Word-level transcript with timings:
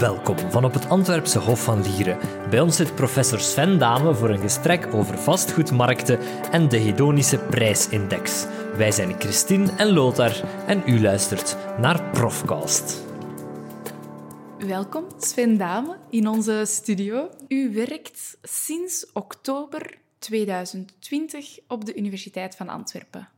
Welkom 0.00 0.50
van 0.50 0.64
op 0.64 0.72
het 0.72 0.88
Antwerpse 0.88 1.38
Hof 1.38 1.64
van 1.64 1.82
Lieren. 1.82 2.18
Bij 2.50 2.60
ons 2.60 2.76
zit 2.76 2.94
professor 2.94 3.40
Sven 3.40 3.78
Dame 3.78 4.14
voor 4.14 4.30
een 4.30 4.40
gesprek 4.40 4.94
over 4.94 5.18
vastgoedmarkten 5.18 6.18
en 6.50 6.68
de 6.68 6.76
hedonische 6.76 7.38
prijsindex. 7.38 8.46
Wij 8.76 8.92
zijn 8.92 9.20
Christine 9.20 9.72
en 9.76 9.92
Lothar 9.92 10.44
en 10.66 10.82
u 10.86 11.00
luistert 11.00 11.56
naar 11.78 12.10
Profcast. 12.10 13.04
Welkom, 14.58 15.04
Sven 15.18 15.56
Dame, 15.56 15.96
in 16.10 16.28
onze 16.28 16.62
studio. 16.66 17.30
U 17.48 17.72
werkt 17.74 18.38
sinds 18.42 19.06
oktober 19.12 19.98
2020 20.18 21.58
op 21.68 21.84
de 21.84 21.94
Universiteit 21.94 22.56
van 22.56 22.68
Antwerpen. 22.68 23.28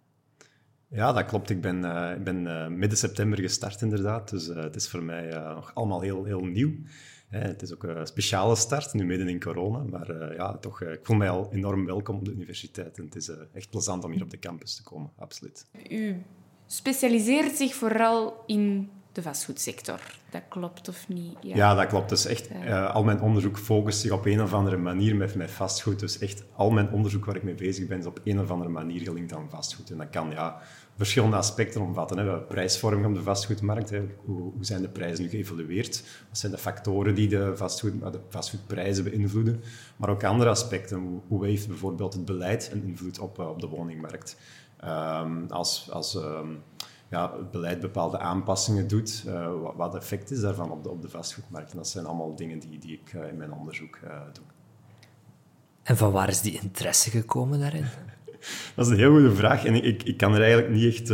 Ja, 0.92 1.12
dat 1.12 1.26
klopt. 1.26 1.50
Ik 1.50 1.60
ben, 1.60 1.84
uh, 1.84 2.12
ik 2.16 2.24
ben 2.24 2.44
uh, 2.44 2.66
midden 2.66 2.98
september 2.98 3.38
gestart, 3.38 3.80
inderdaad. 3.80 4.30
Dus 4.30 4.48
uh, 4.48 4.56
het 4.56 4.76
is 4.76 4.88
voor 4.88 5.02
mij 5.02 5.30
nog 5.54 5.74
allemaal 5.74 6.00
heel, 6.00 6.24
heel 6.24 6.44
nieuw. 6.44 6.72
het 7.28 7.62
is 7.62 7.74
ook 7.74 7.82
een 7.82 8.06
speciale 8.06 8.56
start, 8.56 8.92
nu 8.92 9.04
midden 9.04 9.28
in 9.28 9.40
corona. 9.40 9.78
Maar 9.78 10.34
ja, 10.34 10.56
toch, 10.56 10.82
ik 10.82 11.00
voel 11.02 11.16
mij 11.16 11.30
al 11.30 11.52
enorm 11.52 11.86
welkom 11.86 12.16
op 12.16 12.24
de 12.24 12.32
universiteit. 12.32 12.98
En 12.98 13.04
het 13.04 13.16
is 13.16 13.30
echt 13.52 13.70
plezant 13.70 14.04
om 14.04 14.12
hier 14.12 14.22
op 14.22 14.30
de 14.30 14.38
campus 14.38 14.76
te 14.76 14.82
komen, 14.82 15.10
absoluut. 15.16 15.66
U 15.90 16.22
specialiseert 16.66 17.56
zich 17.56 17.74
vooral 17.74 18.42
in 18.46 18.90
de 19.12 19.22
vastgoedsector. 19.22 20.00
Dat 20.30 20.42
klopt 20.48 20.88
of 20.88 21.08
niet? 21.08 21.36
Ja, 21.40 21.56
ja 21.56 21.74
dat 21.74 21.86
klopt. 21.86 22.08
Dus 22.08 22.26
echt, 22.26 22.50
uh, 22.50 22.94
al 22.94 23.04
mijn 23.04 23.20
onderzoek 23.20 23.58
focust 23.58 24.00
zich 24.00 24.10
op 24.10 24.26
een 24.26 24.42
of 24.42 24.52
andere 24.52 24.76
manier 24.76 25.16
met, 25.16 25.34
met 25.34 25.50
vastgoed. 25.50 26.00
Dus 26.00 26.18
echt, 26.18 26.44
al 26.54 26.70
mijn 26.70 26.90
onderzoek 26.90 27.24
waar 27.24 27.36
ik 27.36 27.42
mee 27.42 27.54
bezig 27.54 27.86
ben, 27.86 27.98
is 27.98 28.06
op 28.06 28.20
een 28.24 28.40
of 28.40 28.50
andere 28.50 28.70
manier 28.70 29.00
gelinkt 29.00 29.34
aan 29.34 29.50
vastgoed. 29.50 29.90
En 29.90 29.98
dat 29.98 30.10
kan 30.10 30.30
ja, 30.30 30.60
verschillende 30.96 31.36
aspecten 31.36 31.80
omvatten. 31.80 32.18
Hè. 32.18 32.40
Prijsvorming 32.40 33.06
op 33.06 33.14
de 33.14 33.22
vastgoedmarkt. 33.22 33.90
Hè. 33.90 34.02
Hoe, 34.24 34.40
hoe, 34.40 34.64
zijn 34.64 34.82
de 34.82 34.88
prijzen 34.88 35.24
nu 35.24 35.30
geëvolueerd? 35.30 36.02
Wat 36.28 36.38
zijn 36.38 36.52
de 36.52 36.58
factoren 36.58 37.14
die 37.14 37.28
de, 37.28 37.56
vastgoed, 37.56 38.12
de 38.12 38.20
vastgoedprijzen 38.28 39.04
beïnvloeden? 39.04 39.62
Maar 39.96 40.10
ook 40.10 40.24
andere 40.24 40.50
aspecten. 40.50 40.98
Hoe, 40.98 41.20
hoe 41.28 41.46
heeft 41.46 41.68
bijvoorbeeld 41.68 42.12
het 42.12 42.24
beleid 42.24 42.70
een 42.72 42.84
invloed 42.86 43.18
op, 43.18 43.38
eh, 43.38 43.48
op 43.48 43.60
de 43.60 43.68
woningmarkt? 43.68 44.36
Um, 44.84 45.46
als... 45.50 45.90
als 45.90 46.14
um, 46.14 46.62
ja, 47.12 47.32
het 47.36 47.50
beleid 47.50 47.80
bepaalde 47.80 48.18
aanpassingen 48.18 48.88
doet, 48.88 49.24
uh, 49.26 49.60
wat, 49.60 49.74
wat 49.76 49.94
effect 49.94 50.30
is 50.30 50.40
daarvan 50.40 50.70
op 50.70 50.82
de, 50.82 50.90
op 50.90 51.02
de 51.02 51.08
vastgoedmarkt. 51.08 51.70
En 51.70 51.76
dat 51.76 51.88
zijn 51.88 52.06
allemaal 52.06 52.34
dingen 52.34 52.58
die, 52.58 52.78
die 52.78 52.92
ik 52.92 53.12
uh, 53.12 53.28
in 53.28 53.36
mijn 53.36 53.52
onderzoek 53.52 53.98
uh, 54.04 54.10
doe. 54.32 54.44
En 55.82 55.96
van 55.96 56.12
waar 56.12 56.28
is 56.28 56.40
die 56.40 56.60
interesse 56.62 57.10
gekomen 57.10 57.60
daarin? 57.60 57.84
Dat 58.74 58.86
is 58.86 58.92
een 58.92 58.98
heel 58.98 59.10
goede 59.10 59.34
vraag 59.34 59.64
en 59.64 59.74
ik, 59.74 60.02
ik 60.02 60.16
kan 60.16 60.34
er 60.34 60.40
eigenlijk 60.40 60.72
niet 60.72 60.94
echt 60.94 61.08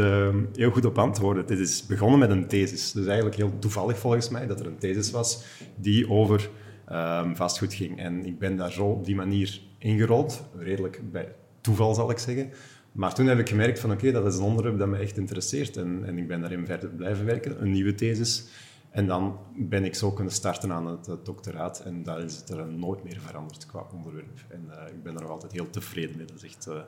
heel 0.56 0.70
goed 0.70 0.84
op 0.84 0.98
antwoorden. 0.98 1.44
Het 1.46 1.58
is 1.58 1.86
begonnen 1.86 2.19
met 2.19 2.30
een 2.30 2.46
thesis. 2.46 2.92
Dus 2.92 3.06
eigenlijk 3.06 3.36
heel 3.36 3.58
toevallig 3.58 3.98
volgens 3.98 4.28
mij 4.28 4.46
dat 4.46 4.60
er 4.60 4.66
een 4.66 4.78
thesis 4.78 5.10
was 5.10 5.44
die 5.76 6.10
over 6.10 6.50
um, 6.92 7.36
vastgoed 7.36 7.74
ging. 7.74 7.98
En 7.98 8.26
ik 8.26 8.38
ben 8.38 8.56
daar 8.56 8.72
zo 8.72 8.84
op 8.84 9.04
die 9.04 9.14
manier 9.14 9.60
ingerold, 9.78 10.44
redelijk 10.56 11.12
bij 11.12 11.34
toeval 11.60 11.94
zal 11.94 12.10
ik 12.10 12.19
zeggen. 12.19 12.50
Maar 12.92 13.14
toen 13.14 13.27
heb 13.27 13.39
ik 13.39 13.48
gemerkt 13.48 13.78
van 13.81 13.92
oké, 13.92 14.12
dat 14.12 14.27
is 14.27 14.36
een 14.36 14.42
onderwerp 14.42 14.78
dat 14.78 14.89
me 14.89 14.97
echt 14.97 15.17
interesseert. 15.17 15.77
En, 15.77 16.05
en 16.05 16.19
ik 16.19 16.28
ben 16.28 16.41
daarin 16.41 16.67
verder 16.67 16.89
blijven 16.89 17.25
werken, 17.25 17.62
een 17.62 17.70
nieuwe 17.70 17.94
thesis. 17.94 18.44
En 18.91 19.06
dan 19.06 19.39
ben 19.56 19.84
ik 19.84 19.94
zo 19.94 20.12
kunnen 20.12 20.33
starten 20.33 20.72
aan 20.72 20.86
het, 20.86 21.11
doctoraat. 21.25 21.81
En 21.81 22.03
daar 22.03 22.20
is 22.20 22.36
het 22.36 22.50
er 22.50 22.66
nooit 22.66 23.05
meer 23.05 23.20
veranderd 23.20 23.66
qua 23.66 23.86
onderwerp. 23.92 24.44
En 24.48 24.70
uh, 24.70 24.94
ik 24.94 25.03
ben 25.03 25.14
er 25.14 25.20
nog 25.20 25.31
altijd 25.31 25.53
heel 25.53 25.70
tevreden 25.70 26.16
mee. 26.16 26.27
Dat 26.27 26.36
is 26.36 26.44
echt 26.44 26.66
uh, 26.69 26.81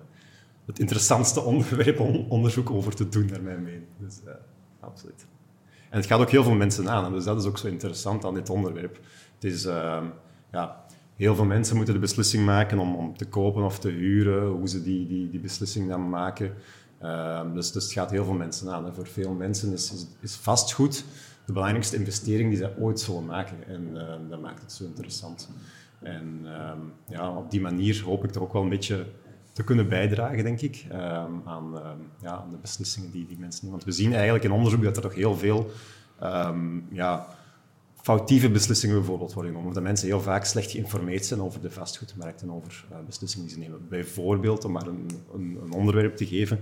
het 0.66 0.78
interessantste 0.78 1.40
onderwerp 1.50 2.00
om 2.00 2.26
onderzoek 2.28 2.70
over 2.70 2.94
te 2.94 3.08
doen, 3.08 3.26
naar 3.26 3.42
mijn 3.42 3.62
mening. 3.62 3.84
Dus 3.98 4.20
uh, 4.26 4.32
absoluut. 4.80 5.26
En 5.90 5.96
het 5.98 6.06
gaat 6.06 6.20
ook 6.20 6.30
heel 6.30 6.44
veel 6.44 6.54
mensen 6.54 6.88
aan. 6.88 7.12
Dus 7.12 7.24
dat 7.24 7.40
is 7.40 7.46
ook 7.46 7.58
zo 7.58 7.66
interessant 7.66 8.24
aan 8.24 8.34
dit 8.34 8.50
onderwerp. 8.50 9.00
Het 9.34 9.44
is, 9.44 9.62
ja, 10.52 10.79
heel 11.20 11.34
veel 11.34 11.44
mensen 11.44 11.76
moeten 11.76 11.94
de 11.94 12.00
beslissing 12.00 12.44
maken 12.44 12.78
om, 12.78 12.94
om 12.94 13.16
te 13.16 13.26
kopen 13.26 13.64
of 13.64 13.78
te 13.78 13.88
huren, 13.88 14.48
hoe 14.48 14.68
ze 14.68 14.82
die, 14.82 15.06
die, 15.06 15.30
die 15.30 15.40
beslissing 15.40 15.88
dan 15.88 16.08
maken. 16.08 16.52
Uh, 17.02 17.40
dus, 17.54 17.72
dus 17.72 17.84
het 17.84 17.92
gaat 17.92 18.10
heel 18.10 18.24
veel 18.24 18.34
mensen 18.34 18.72
aan. 18.72 18.94
Voor 18.94 19.06
veel 19.06 19.32
mensen 19.32 19.72
is, 19.72 19.92
is, 19.92 20.06
is, 20.20 20.34
vastgoed 20.34 21.04
de 21.46 21.52
belangrijkste 21.52 21.96
investering 21.96 22.48
die 22.48 22.58
ze 22.58 22.76
ooit 22.78 23.00
zullen 23.00 23.24
maken. 23.24 23.56
En 23.66 23.88
uh, 23.94 24.30
dat 24.30 24.40
maakt 24.40 24.62
het 24.62 24.72
zo 24.72 24.84
interessant. 24.84 25.50
En 26.02 26.40
uh, 26.44 26.72
ja, 27.08 27.36
op 27.36 27.50
die 27.50 27.60
manier 27.60 28.02
hoop 28.04 28.24
ik 28.24 28.34
er 28.34 28.42
ook 28.42 28.52
wel 28.52 28.62
een 28.62 28.68
beetje 28.68 29.06
te 29.52 29.64
kunnen 29.64 29.88
bijdragen, 29.88 30.44
denk 30.44 30.60
ik, 30.60 30.86
ehm, 30.90 31.32
aan, 31.44 31.72
ja, 32.22 32.30
aan 32.30 32.50
de 32.50 32.56
beslissingen 32.60 33.10
die 33.10 33.26
die 33.26 33.38
mensen 33.38 33.64
nemen. 33.64 33.80
Want 33.80 33.96
we 33.96 34.02
zien 34.02 34.12
eigenlijk 34.12 34.44
in 34.44 34.52
onderzoek 34.52 34.82
dat 34.82 34.96
er 34.96 35.02
toch 35.02 35.14
heel 35.14 35.36
veel 35.36 35.70
ja, 36.90 37.26
foutieve 38.10 38.50
beslissingen 38.50 38.96
bijvoorbeeld 38.96 39.32
worden 39.32 39.52
genomen. 39.52 39.74
Dat 39.74 39.82
mensen 39.82 40.06
heel 40.06 40.20
vaak 40.20 40.44
slecht 40.44 40.70
geïnformeerd 40.70 41.26
zijn 41.26 41.42
over 41.42 41.60
de 41.60 41.70
vastgoedmarkt 41.70 42.42
en 42.42 42.52
over 42.52 42.86
uh, 42.92 42.98
beslissingen 43.06 43.46
die 43.46 43.56
ze 43.56 43.62
nemen. 43.62 43.88
Bijvoorbeeld, 43.88 44.64
om 44.64 44.72
maar 44.72 44.86
een, 44.86 45.10
een, 45.34 45.58
een 45.62 45.72
onderwerp 45.72 46.16
te 46.16 46.26
geven, 46.26 46.60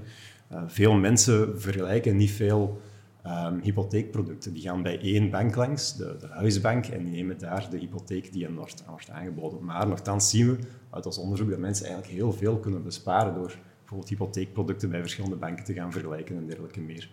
uh, 0.53 0.63
veel 0.67 0.95
mensen 0.95 1.61
vergelijken 1.61 2.17
niet 2.17 2.31
veel 2.31 2.81
um, 3.27 3.61
hypotheekproducten. 3.61 4.53
Die 4.53 4.63
gaan 4.63 4.83
bij 4.83 5.01
één 5.01 5.31
bank 5.31 5.57
langs, 5.57 5.97
de, 5.97 6.17
de, 6.21 6.27
huisbank, 6.27 6.87
en 6.87 7.05
die 7.05 7.13
nemen 7.13 7.39
daar 7.39 7.71
de 7.71 7.79
hypotheek 7.79 8.33
die 8.33 8.45
hen 8.45 8.55
wordt, 8.55 8.85
wordt 8.89 9.11
aangeboden. 9.11 9.65
Maar 9.65 9.89
nogthans 9.89 10.31
zien 10.31 10.47
we 10.47 10.59
uit 10.91 11.07
ons 11.07 11.19
onderzoek 11.19 11.51
dat 11.51 11.59
mensen 11.59 11.87
eigenlijk 11.87 12.17
heel 12.17 12.33
veel 12.33 12.59
kunnen 12.59 12.83
besparen 12.83 13.35
door 13.35 13.55
bijvoorbeeld 13.79 14.09
hypotheekproducten 14.09 14.91
bij 14.91 15.01
verschillende 15.01 15.37
banken 15.37 15.65
te 15.65 15.73
gaan 15.73 15.93
vergelijken 15.93 16.37
en 16.37 16.47
dergelijke 16.47 16.81
meer. 16.81 17.11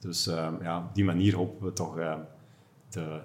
Dus 0.00 0.26
uh, 0.26 0.48
ja, 0.62 0.78
op 0.78 0.94
die 0.94 1.04
manier 1.04 1.36
hopen 1.36 1.66
we 1.66 1.72
toch 1.72 1.94
de 1.94 3.00
Ehm, 3.00 3.20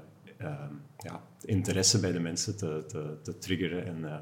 ja, 0.98 1.24
interesse 1.42 2.00
bij 2.00 2.12
de 2.12 2.20
mensen 2.20 2.58
te, 2.58 2.84
te, 2.88 3.18
te 3.22 3.38
triggeren 3.38 3.86
en 3.86 3.98
uh, 3.98 4.16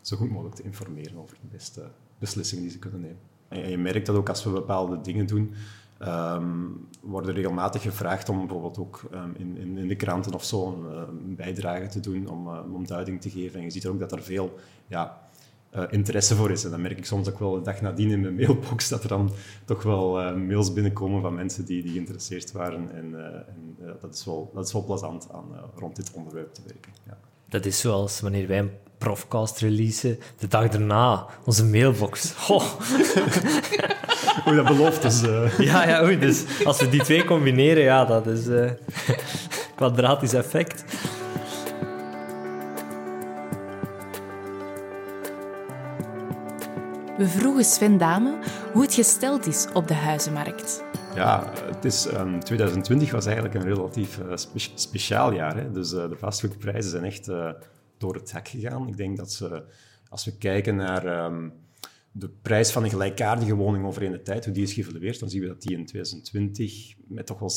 zo 0.00 0.16
goed 0.16 0.30
mogelijk 0.30 0.54
te 0.54 0.62
informeren 0.62 1.18
over 1.18 1.36
de 1.40 1.46
beste 1.50 1.90
beslissingen 2.18 2.62
die 2.62 2.72
ze 2.72 2.78
kunnen 2.78 3.00
nemen. 3.00 3.18
En 3.48 3.70
je 3.70 3.78
merkt 3.78 4.06
dat 4.06 4.16
ook 4.16 4.28
als 4.28 4.44
we 4.44 4.50
bepaalde 4.50 5.00
dingen 5.00 5.26
doen, 5.26 5.54
um, 6.00 6.88
worden 7.00 7.34
regelmatig 7.34 7.82
gevraagd 7.82 8.28
om 8.28 8.38
bijvoorbeeld 8.38 8.78
ook 8.78 9.02
in, 9.36 9.56
in, 9.56 9.78
in, 9.78 9.88
de 9.88 9.96
kranten 9.96 10.34
of 10.34 10.44
zo 10.44 10.72
een, 10.72 10.84
een 11.24 11.34
bijdrage 11.34 11.86
te 11.86 12.00
doen 12.00 12.28
om, 12.28 12.46
uh, 12.46 12.74
om 12.74 12.86
duiding 12.86 13.20
te 13.20 13.30
geven. 13.30 13.58
En 13.58 13.64
je 13.64 13.70
ziet 13.70 13.86
ook 13.86 13.98
dat 13.98 14.12
er 14.12 14.22
veel 14.22 14.58
ja, 14.86 15.28
uh, 15.76 15.82
interesse 15.90 16.34
voor 16.34 16.50
is. 16.50 16.64
En 16.64 16.70
dan 16.70 16.80
merk 16.80 16.98
ik 16.98 17.04
soms 17.04 17.28
ook 17.28 17.38
wel 17.38 17.52
de 17.52 17.60
dag 17.60 17.80
nadien 17.80 18.10
in 18.10 18.20
mijn 18.20 18.34
mailbox 18.34 18.88
dat 18.88 19.02
er 19.02 19.08
dan 19.08 19.32
toch 19.64 19.82
wel 19.82 20.20
uh, 20.20 20.34
mails 20.34 20.72
binnenkomen 20.72 21.22
van 21.22 21.34
mensen 21.34 21.64
die, 21.64 21.82
die 21.82 21.92
geïnteresseerd 21.92 22.52
waren. 22.52 22.94
En, 22.94 23.10
uh, 23.10 23.24
en 23.24 23.76
dat, 24.00 24.14
is 24.14 24.24
wel, 24.24 24.50
dat 24.54 24.66
is 24.66 24.72
wel 24.72 24.84
plezant 24.84 25.28
aan 25.32 25.44
rond 25.74 25.96
dit 25.96 26.10
onderwerp 26.12 26.54
te 26.54 26.60
werken. 26.66 26.92
Ja. 27.06 27.18
Dat 27.48 27.66
is 27.66 27.80
zoals 27.80 28.20
wanneer 28.20 28.46
wij 28.46 28.58
een 28.58 28.70
profcast 28.98 29.58
releasen, 29.58 30.18
de 30.38 30.48
dag 30.48 30.68
daarna 30.68 31.26
onze 31.44 31.64
mailbox. 31.64 32.34
Oh. 32.48 32.64
Oei, 34.46 34.56
dat 34.56 34.66
belooft 34.66 35.02
dus. 35.02 35.20
Ja, 35.70 35.88
ja 35.88 36.02
oei, 36.02 36.18
dus 36.18 36.44
als 36.64 36.80
we 36.80 36.88
die 36.88 37.02
twee 37.02 37.24
combineren, 37.24 37.82
ja, 37.82 38.04
dat 38.04 38.26
is 38.26 38.46
kwadratisch 39.74 40.32
effect. 40.32 40.84
We 47.22 47.28
vroegen 47.28 47.64
Sven 47.64 47.98
Dame 47.98 48.38
hoe 48.72 48.82
het 48.82 48.94
gesteld 48.94 49.46
is 49.46 49.66
op 49.74 49.88
de 49.88 49.94
huizenmarkt. 49.94 50.84
Ja, 51.14 51.52
het 51.74 51.84
is, 51.84 52.06
um, 52.06 52.14
ehm, 52.14 52.38
2020 52.40 53.10
was 53.10 53.24
eigenlijk 53.26 53.54
een 53.54 53.74
relatief 53.74 54.18
uh, 54.18 54.32
speciaal 54.74 55.32
jaar. 55.32 55.56
Hè? 55.56 55.70
Dus 55.70 55.92
uh, 55.92 56.08
de 56.08 56.16
vastgoedprijzen 56.16 56.90
zijn 56.90 57.04
echt 57.04 57.28
uh, 57.28 57.50
door 57.98 58.14
het 58.14 58.32
hek 58.32 58.48
gegaan. 58.48 58.88
Ik 58.88 58.96
denk 58.96 59.16
dat 59.16 59.32
ze, 59.32 59.64
als 60.08 60.24
we 60.24 60.36
kijken 60.38 60.76
naar 60.76 61.24
um, 61.24 61.52
de 62.12 62.28
prijs 62.28 62.70
van 62.70 62.84
een 62.84 62.90
gelijkaardige 62.90 63.54
woning 63.54 63.84
over 63.84 64.02
een 64.02 64.22
tijd, 64.24 64.44
hoe 64.44 64.54
die 64.54 64.62
is 64.62 64.72
geëvalueerd, 64.72 65.20
dan 65.20 65.30
zien 65.30 65.40
we 65.40 65.48
dat 65.48 65.62
die 65.62 65.76
in 65.76 65.86
2020 65.86 66.94
met 67.06 67.26
toch 67.26 67.38
wel 67.38 67.52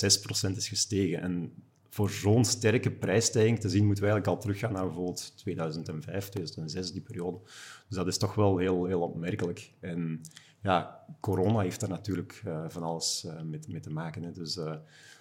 6% 0.52 0.56
is 0.56 0.68
gestegen. 0.68 1.22
En 1.22 1.52
voor 1.96 2.10
zo'n 2.10 2.46
sterke 2.46 2.92
prijsstijging 2.92 3.60
te 3.60 3.70
zien, 3.70 3.86
moeten 3.86 4.04
we 4.04 4.10
eigenlijk 4.10 4.38
al 4.38 4.44
teruggaan 4.44 4.74
naar 4.74 4.86
bijvoorbeeld 4.86 5.34
2005, 5.38 6.30
2006, 6.30 6.92
die 6.92 7.02
periode. 7.02 7.40
Dus 7.88 7.98
dat 7.98 8.08
is 8.08 8.18
toch 8.18 8.36
wel 8.36 8.58
heel, 8.58 8.86
heel 8.86 9.02
opmerkelijk. 9.02 9.74
En 9.80 10.22
ja, 10.62 11.06
corona 11.20 11.60
heeft 11.60 11.80
daar 11.80 11.90
natuurlijk 11.90 12.42
uh, 12.48 12.66
van 12.68 12.84
alles 12.84 13.26
uh, 13.28 13.42
mee, 13.42 13.60
mee, 13.68 13.80
te 13.80 13.90
maken. 13.90 14.24
Hè. 14.24 14.32
Dus 14.32 14.58
uh, 14.58 14.76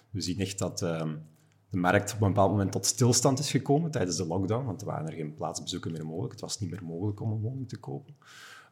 we 0.09 0.21
zien 0.21 0.39
echt 0.39 0.59
dat 0.59 0.77
de 0.77 1.77
markt 1.77 2.13
op 2.13 2.21
een 2.21 2.27
bepaald 2.27 2.51
moment 2.51 2.71
tot 2.71 2.85
stilstand 2.85 3.39
is 3.39 3.51
gekomen 3.51 3.91
tijdens 3.91 4.17
de 4.17 4.25
lockdown, 4.25 4.65
want 4.65 4.81
er 4.81 4.87
waren 4.87 5.07
er 5.07 5.13
geen 5.13 5.33
plaatsbezoeken 5.33 5.91
meer 5.91 6.05
mogelijk. 6.05 6.31
Het 6.31 6.41
was 6.41 6.59
niet 6.59 6.69
meer 6.69 6.83
mogelijk 6.83 7.21
om 7.21 7.31
een 7.31 7.41
woning 7.41 7.69
te 7.69 7.77
kopen. 7.77 8.15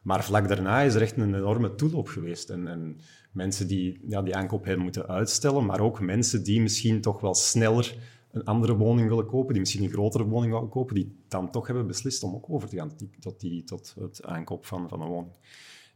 Maar 0.02 0.24
vlak 0.24 0.48
daarna 0.48 0.80
is 0.80 0.94
er 0.94 1.02
echt 1.02 1.16
een 1.16 1.34
enorme 1.34 1.74
toeloop 1.74 2.08
geweest. 2.08 2.50
En, 2.50 2.68
en 2.68 3.00
mensen 3.32 3.66
die 3.66 4.00
ja, 4.06 4.22
die 4.22 4.36
aankoop 4.36 4.64
hebben 4.64 4.82
moeten 4.82 5.08
uitstellen, 5.08 5.66
maar 5.66 5.80
ook 5.80 6.00
mensen 6.00 6.44
die 6.44 6.60
misschien 6.60 7.00
toch 7.00 7.20
wel 7.20 7.34
sneller 7.34 7.96
een 8.34 8.44
andere 8.44 8.76
woning 8.76 9.08
willen 9.08 9.26
kopen, 9.26 9.52
die 9.52 9.60
misschien 9.60 9.82
een 9.82 9.90
grotere 9.90 10.24
woning 10.24 10.52
willen 10.52 10.68
kopen, 10.68 10.94
die 10.94 11.16
dan 11.28 11.50
toch 11.50 11.66
hebben 11.66 11.86
beslist 11.86 12.22
om 12.22 12.34
ook 12.34 12.50
over 12.50 12.68
te 12.68 12.76
gaan 12.76 12.96
tot, 13.20 13.40
die, 13.40 13.64
tot 13.64 13.94
het 13.98 14.24
aankoop 14.24 14.66
van, 14.66 14.88
van 14.88 15.00
een 15.00 15.08
woning. 15.08 15.32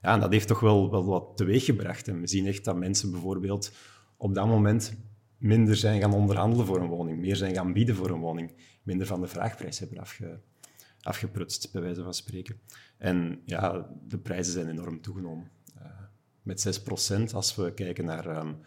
Ja, 0.02 0.14
en 0.14 0.20
dat 0.20 0.32
heeft 0.32 0.48
toch 0.48 0.60
wel, 0.60 0.90
wel 0.90 1.04
wat 1.04 1.36
teweeg 1.36 1.64
gebracht. 1.64 2.08
En 2.08 2.20
we 2.20 2.26
zien 2.26 2.46
echt 2.46 2.64
dat 2.64 2.76
mensen 2.76 3.10
bijvoorbeeld 3.10 3.72
op 4.16 4.34
dat 4.34 4.46
moment 4.46 4.96
minder 5.38 5.76
zijn 5.76 6.00
gaan 6.00 6.14
onderhandelen 6.14 6.66
voor 6.66 6.80
een 6.80 6.88
woning, 6.88 7.18
meer 7.18 7.36
zijn 7.36 7.54
gaan 7.54 7.72
bieden 7.72 7.94
voor 7.94 8.10
een 8.10 8.20
woning, 8.20 8.52
minder 8.82 9.06
van 9.06 9.20
de 9.20 9.26
vraagprijs 9.26 9.78
hebben 9.78 9.98
afge, 9.98 10.40
afgeprutst, 11.00 11.72
bij 11.72 11.82
wijze 11.82 12.02
van 12.02 12.14
spreken. 12.14 12.60
En 12.98 13.42
ja, 13.44 13.88
de 14.06 14.18
prijzen 14.18 14.52
zijn 14.52 14.68
enorm 14.68 15.00
toegenomen. 15.00 15.50
Uh, 15.78 15.84
met 16.42 16.80
6% 17.30 17.34
als 17.34 17.54
we 17.54 17.74
kijken 17.74 18.04
naar 18.04 18.36
um, 18.36 18.60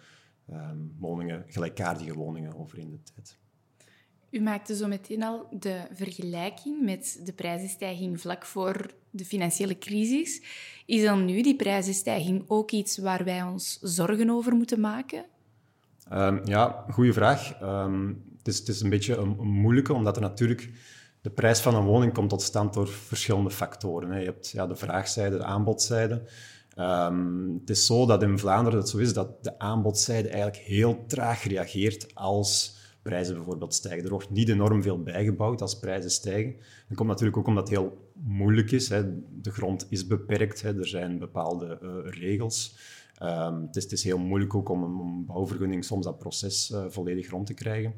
um, 0.50 0.95
woningen, 1.00 1.44
gelijkaardige 1.47 2.13
woningen 2.13 2.57
over 2.57 2.77
in 2.77 2.89
de 2.89 3.03
tijd. 3.03 3.39
U 4.31 4.41
maakte 4.41 4.75
zo 4.75 4.87
meteen 4.87 5.23
al 5.23 5.47
de 5.59 5.81
vergelijking 5.93 6.81
met 6.81 7.21
de 7.23 7.33
prijzenstijging 7.33 8.21
vlak 8.21 8.45
voor 8.45 8.93
de 9.09 9.25
financiële 9.25 9.77
crisis. 9.77 10.41
Is 10.85 11.03
dan 11.03 11.25
nu 11.25 11.41
die 11.41 11.55
prijzenstijging 11.55 12.43
ook 12.47 12.71
iets 12.71 12.97
waar 12.97 13.23
wij 13.23 13.43
ons 13.43 13.79
zorgen 13.81 14.29
over 14.29 14.55
moeten 14.55 14.79
maken? 14.79 15.25
Um, 16.13 16.41
ja, 16.45 16.85
goede 16.89 17.13
vraag. 17.13 17.61
Um, 17.61 18.23
het, 18.37 18.47
is, 18.47 18.59
het, 18.59 18.67
is, 18.67 18.81
een 18.81 18.89
beetje 18.89 19.15
een, 19.15 19.35
moeilijke, 19.37 19.93
omdat 19.93 20.15
er 20.15 20.21
natuurlijk... 20.21 20.69
De 21.21 21.29
prijs 21.29 21.59
van 21.59 21.75
een 21.75 21.85
woning 21.85 22.13
komt 22.13 22.29
tot 22.29 22.41
stand 22.41 22.73
door 22.73 22.87
verschillende 22.87 23.51
factoren. 23.51 24.11
Hè. 24.11 24.19
Je 24.19 24.25
hebt 24.25 24.49
ja, 24.49 24.67
de 24.67 24.75
vraagzijde, 24.75 25.37
de 25.37 25.43
aanbodzijde. 25.43 26.23
Um, 26.77 27.57
het 27.59 27.69
is 27.69 27.85
zo 27.85 28.05
dat 28.05 28.23
in 28.23 28.39
Vlaanderen 28.39 28.79
het 28.79 28.89
zo 28.89 28.97
is 28.97 29.13
dat 29.13 29.43
de 29.43 29.59
aanbodzijde 29.59 30.27
eigenlijk 30.27 30.63
heel 30.63 31.05
traag 31.07 31.43
reageert 31.43 32.15
als 32.15 32.79
prijzen 33.01 33.36
bijvoorbeeld 33.36 33.74
stijgen. 33.74 34.03
Er 34.03 34.09
wordt 34.09 34.30
niet 34.30 34.50
enorm 34.50 34.81
veel 34.81 35.03
bijgebouwd 35.03 35.62
als 35.62 35.80
prijzen 35.80 36.12
stijgen. 36.12 36.56
Dat 36.88 36.98
komt 36.98 37.09
natuurlijk 37.09 37.38
ook 37.38 37.48
omdat 37.48 37.69
het 37.69 37.77
heel 37.77 38.12
moeilijk 38.13 38.71
is. 38.71 38.89
Hè. 38.89 39.03
De 39.42 39.51
grond 39.51 39.86
is 39.89 40.07
beperkt, 40.07 40.62
hè. 40.62 40.80
er 40.80 40.88
zijn 40.88 41.19
bepaalde 41.19 41.80
uh, 41.81 41.89
regels. 42.03 42.75
Um, 43.24 43.62
het, 43.65 43.75
is, 43.75 43.83
het, 43.83 43.92
is, 43.92 44.03
heel 44.03 44.18
moeilijk 44.18 44.56
ook 44.56 44.69
om 44.69 44.83
een, 44.83 45.25
bouwvergunning 45.25 45.86
soms 45.86 46.06
dat 46.06 46.18
proces 46.18 46.69
uh, 46.69 46.86
volledig 46.88 47.30
rond 47.30 47.45
te 47.45 47.53
krijgen. 47.53 47.94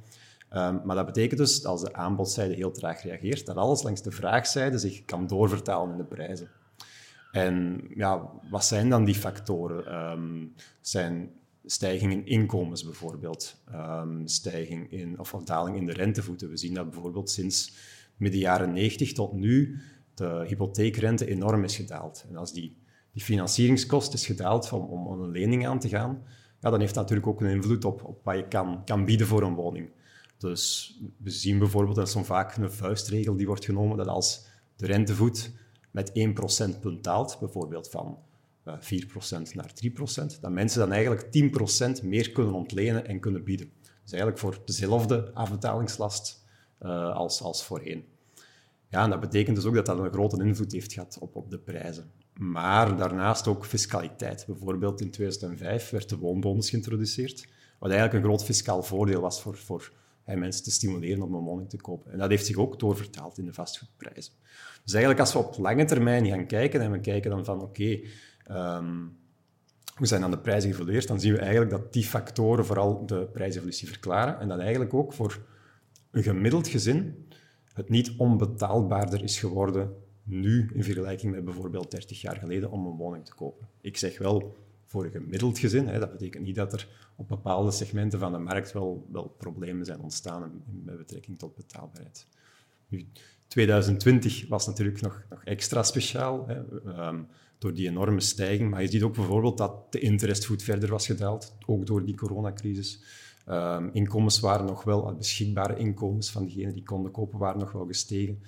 Um, 0.53 0.81
maar 0.83 0.95
dat 0.95 1.05
betekent 1.05 1.39
dus, 1.39 1.65
als 1.65 1.81
de 1.81 1.93
aanbodzijde 1.93 2.53
heel 2.53 2.71
traag 2.71 3.03
reageert, 3.03 3.45
dat 3.45 3.55
alles 3.55 3.83
langs 3.83 4.01
de 4.01 4.11
vraagzijde 4.11 4.77
zich 4.77 5.05
kan 5.05 5.27
doorvertalen 5.27 5.91
in 5.91 5.97
de 5.97 6.03
prijzen. 6.03 6.49
En 7.31 7.85
ja, 7.95 8.29
wat 8.49 8.65
zijn 8.65 8.89
dan 8.89 9.05
die 9.05 9.15
factoren? 9.15 10.11
Um, 10.11 10.53
zijn 10.81 11.31
stijging 11.65 12.11
in 12.11 12.25
inkomens 12.25 12.83
bijvoorbeeld, 12.83 13.55
um, 13.73 14.27
stijging 14.27 14.91
in, 14.91 15.19
of, 15.19 15.33
of 15.33 15.43
daling 15.43 15.77
in 15.77 15.85
de 15.85 15.93
rentevoeten. 15.93 16.49
We 16.49 16.57
zien 16.57 16.73
dat 16.73 16.91
bijvoorbeeld 16.91 17.29
sinds 17.29 17.73
midden 18.17 18.39
jaren 18.39 18.73
90 18.73 19.13
tot 19.13 19.33
nu 19.33 19.79
de 20.13 20.43
hypotheekrente 20.47 21.27
enorm 21.27 21.63
is 21.63 21.75
gedaald. 21.75 22.25
En 22.29 22.35
als 22.35 22.53
die, 22.53 22.77
die 23.11 23.23
financieringskost 23.23 24.13
is 24.13 24.25
gedaald 24.25 24.71
om, 24.71 24.85
om 24.85 25.21
een 25.21 25.31
lening 25.31 25.67
aan 25.67 25.79
te 25.79 25.89
gaan, 25.89 26.23
ja, 26.59 26.69
dan 26.69 26.79
heeft 26.79 26.93
dat 26.93 27.03
natuurlijk 27.03 27.27
ook 27.27 27.41
een 27.41 27.55
invloed 27.55 27.85
op, 27.85 28.03
op 28.03 28.23
wat 28.23 28.35
je 28.35 28.47
kan, 28.47 28.85
kan 28.85 29.05
bieden 29.05 29.27
voor 29.27 29.41
een 29.43 29.55
woning. 29.55 29.89
Dus 30.37 30.93
we 31.17 31.29
zien 31.29 31.59
bijvoorbeeld, 31.59 31.95
dat 31.95 32.07
is 32.07 32.15
vaak 32.21 32.55
een 32.55 32.71
vuistregel 32.71 33.35
die 33.35 33.47
wordt 33.47 33.65
genomen, 33.65 33.97
dat 33.97 34.07
als 34.07 34.45
de 34.75 34.85
rentevoet 34.85 35.51
met 35.91 36.11
1 36.11 36.33
procentpunt 36.33 37.03
daalt, 37.03 37.37
bijvoorbeeld 37.39 37.89
van 37.89 38.17
4% 38.65 39.49
eh, 39.49 39.53
naar 39.53 39.71
3%, 40.33 40.39
dat 40.39 40.51
mensen 40.51 40.79
dan 40.79 40.91
eigenlijk 40.91 41.25
10% 42.01 42.03
meer 42.03 42.31
kunnen 42.31 42.53
ontlenen 42.53 43.07
en 43.07 43.19
kunnen 43.19 43.43
bieden. 43.43 43.71
Dus 43.81 44.11
eigenlijk 44.11 44.41
voor 44.41 44.61
dezelfde 44.65 45.31
afbetalingslast 45.33 46.45
uh, 46.81 47.15
als, 47.15 47.41
als 47.41 47.65
voorheen. 47.65 48.05
Ja, 48.89 49.07
dat 49.07 49.19
betekent 49.19 49.55
dus 49.55 49.65
ook 49.65 49.75
dat 49.75 49.85
dat 49.85 49.99
een 49.99 50.13
grote 50.13 50.43
invloed 50.43 50.71
heeft 50.71 50.93
gehad 50.93 51.17
op, 51.19 51.35
op 51.35 51.49
de 51.49 51.59
prijzen. 51.59 52.11
Maar 52.33 52.97
daarnaast 52.97 53.47
ook 53.47 53.65
fiscaliteit. 53.65 54.45
Bijvoorbeeld 54.47 55.01
in 55.01 55.11
2005 55.11 55.89
werd 55.89 56.09
de 56.09 56.17
woonbonus 56.17 56.69
geïntroduceerd, 56.69 57.47
wat 57.79 57.91
eigenlijk 57.91 58.23
een 58.23 58.29
groot 58.29 58.43
fiscaal 58.43 58.83
voordeel 58.83 59.21
was 59.21 59.41
voor, 59.41 59.57
voor 59.57 59.91
mensen 60.25 60.63
te 60.63 60.71
stimuleren 60.71 61.21
om 61.21 61.33
een 61.33 61.43
woning 61.43 61.69
te 61.69 61.77
kopen. 61.77 62.11
En 62.11 62.17
dat 62.17 62.29
heeft 62.29 62.45
zich 62.45 62.57
ook 62.57 62.79
doorvertaald 62.79 63.37
in 63.37 63.45
de 63.45 63.53
vastgoedprijzen. 63.53 64.33
Dus 64.83 64.93
eigenlijk 64.93 65.19
als 65.19 65.33
we 65.33 65.39
op 65.39 65.57
lange 65.57 65.85
termijn 65.85 66.25
gaan 66.27 66.45
kijken 66.45 66.81
en 66.81 66.91
we 66.91 66.99
kijken 66.99 67.29
dan 67.29 67.45
van 67.45 67.61
oké, 67.61 67.99
Um, 68.51 69.17
hoe 69.95 70.07
zijn 70.07 70.21
dan 70.21 70.31
de 70.31 70.39
prijzen 70.39 70.69
geëvolueerd? 70.69 71.07
Dan 71.07 71.19
zien 71.19 71.33
we 71.33 71.39
eigenlijk 71.39 71.71
dat 71.71 71.93
die 71.93 72.03
factoren 72.03 72.65
vooral 72.65 73.05
de 73.05 73.25
prijsevolutie 73.33 73.87
verklaren 73.87 74.39
en 74.39 74.47
dat 74.47 74.59
eigenlijk 74.59 74.93
ook 74.93 75.13
voor 75.13 75.41
een 76.11 76.23
gemiddeld 76.23 76.67
gezin 76.67 77.27
het 77.73 77.89
niet 77.89 78.13
onbetaalbaarder 78.17 79.23
is 79.23 79.39
geworden 79.39 79.95
nu 80.23 80.69
in 80.73 80.83
vergelijking 80.83 81.33
met 81.33 81.45
bijvoorbeeld 81.45 81.91
30 81.91 82.21
jaar 82.21 82.35
geleden 82.35 82.71
om 82.71 82.85
een 82.85 82.95
woning 82.95 83.25
te 83.25 83.33
kopen. 83.33 83.67
Ik 83.81 83.97
zeg 83.97 84.17
wel 84.17 84.55
voor 84.85 85.05
een 85.05 85.11
gemiddeld 85.11 85.59
gezin, 85.59 85.87
hè, 85.87 85.99
dat 85.99 86.11
betekent 86.11 86.43
niet 86.43 86.55
dat 86.55 86.73
er 86.73 86.87
op 87.15 87.27
bepaalde 87.27 87.71
segmenten 87.71 88.19
van 88.19 88.31
de 88.31 88.37
markt 88.37 88.71
wel, 88.71 89.07
wel 89.11 89.35
problemen 89.37 89.85
zijn 89.85 90.01
ontstaan 90.01 90.63
met 90.83 90.97
betrekking 90.97 91.39
tot 91.39 91.55
betaalbaarheid. 91.55 92.27
Nu, 92.87 93.07
2020 93.47 94.47
was 94.47 94.67
natuurlijk 94.67 95.01
nog, 95.01 95.23
nog 95.29 95.43
extra 95.43 95.83
speciaal. 95.83 96.47
Hè. 96.47 96.57
Um, 97.07 97.27
door 97.63 97.73
die 97.73 97.87
enorme 97.87 98.21
stijging. 98.21 98.69
Maar 98.69 98.81
je 98.81 98.89
ziet 98.89 99.03
ook 99.03 99.15
bijvoorbeeld 99.15 99.57
dat 99.57 99.91
de 99.91 99.99
interestvoet 99.99 100.63
verder 100.63 100.89
was 100.89 101.05
gedaald, 101.05 101.55
ook 101.65 101.85
door 101.85 102.05
die 102.05 102.15
coronacrisis. 102.15 103.03
Um, 103.49 103.89
inkomens 103.93 104.39
waren 104.39 104.65
nog 104.65 104.83
wel, 104.83 105.15
beschikbare 105.15 105.77
inkomens 105.77 106.31
van 106.31 106.45
diegenen 106.45 106.73
die 106.73 106.83
konden 106.83 107.11
kopen, 107.11 107.39
waren 107.39 107.59
nog 107.59 107.71
wel 107.71 107.85
gestegen. 107.85 108.43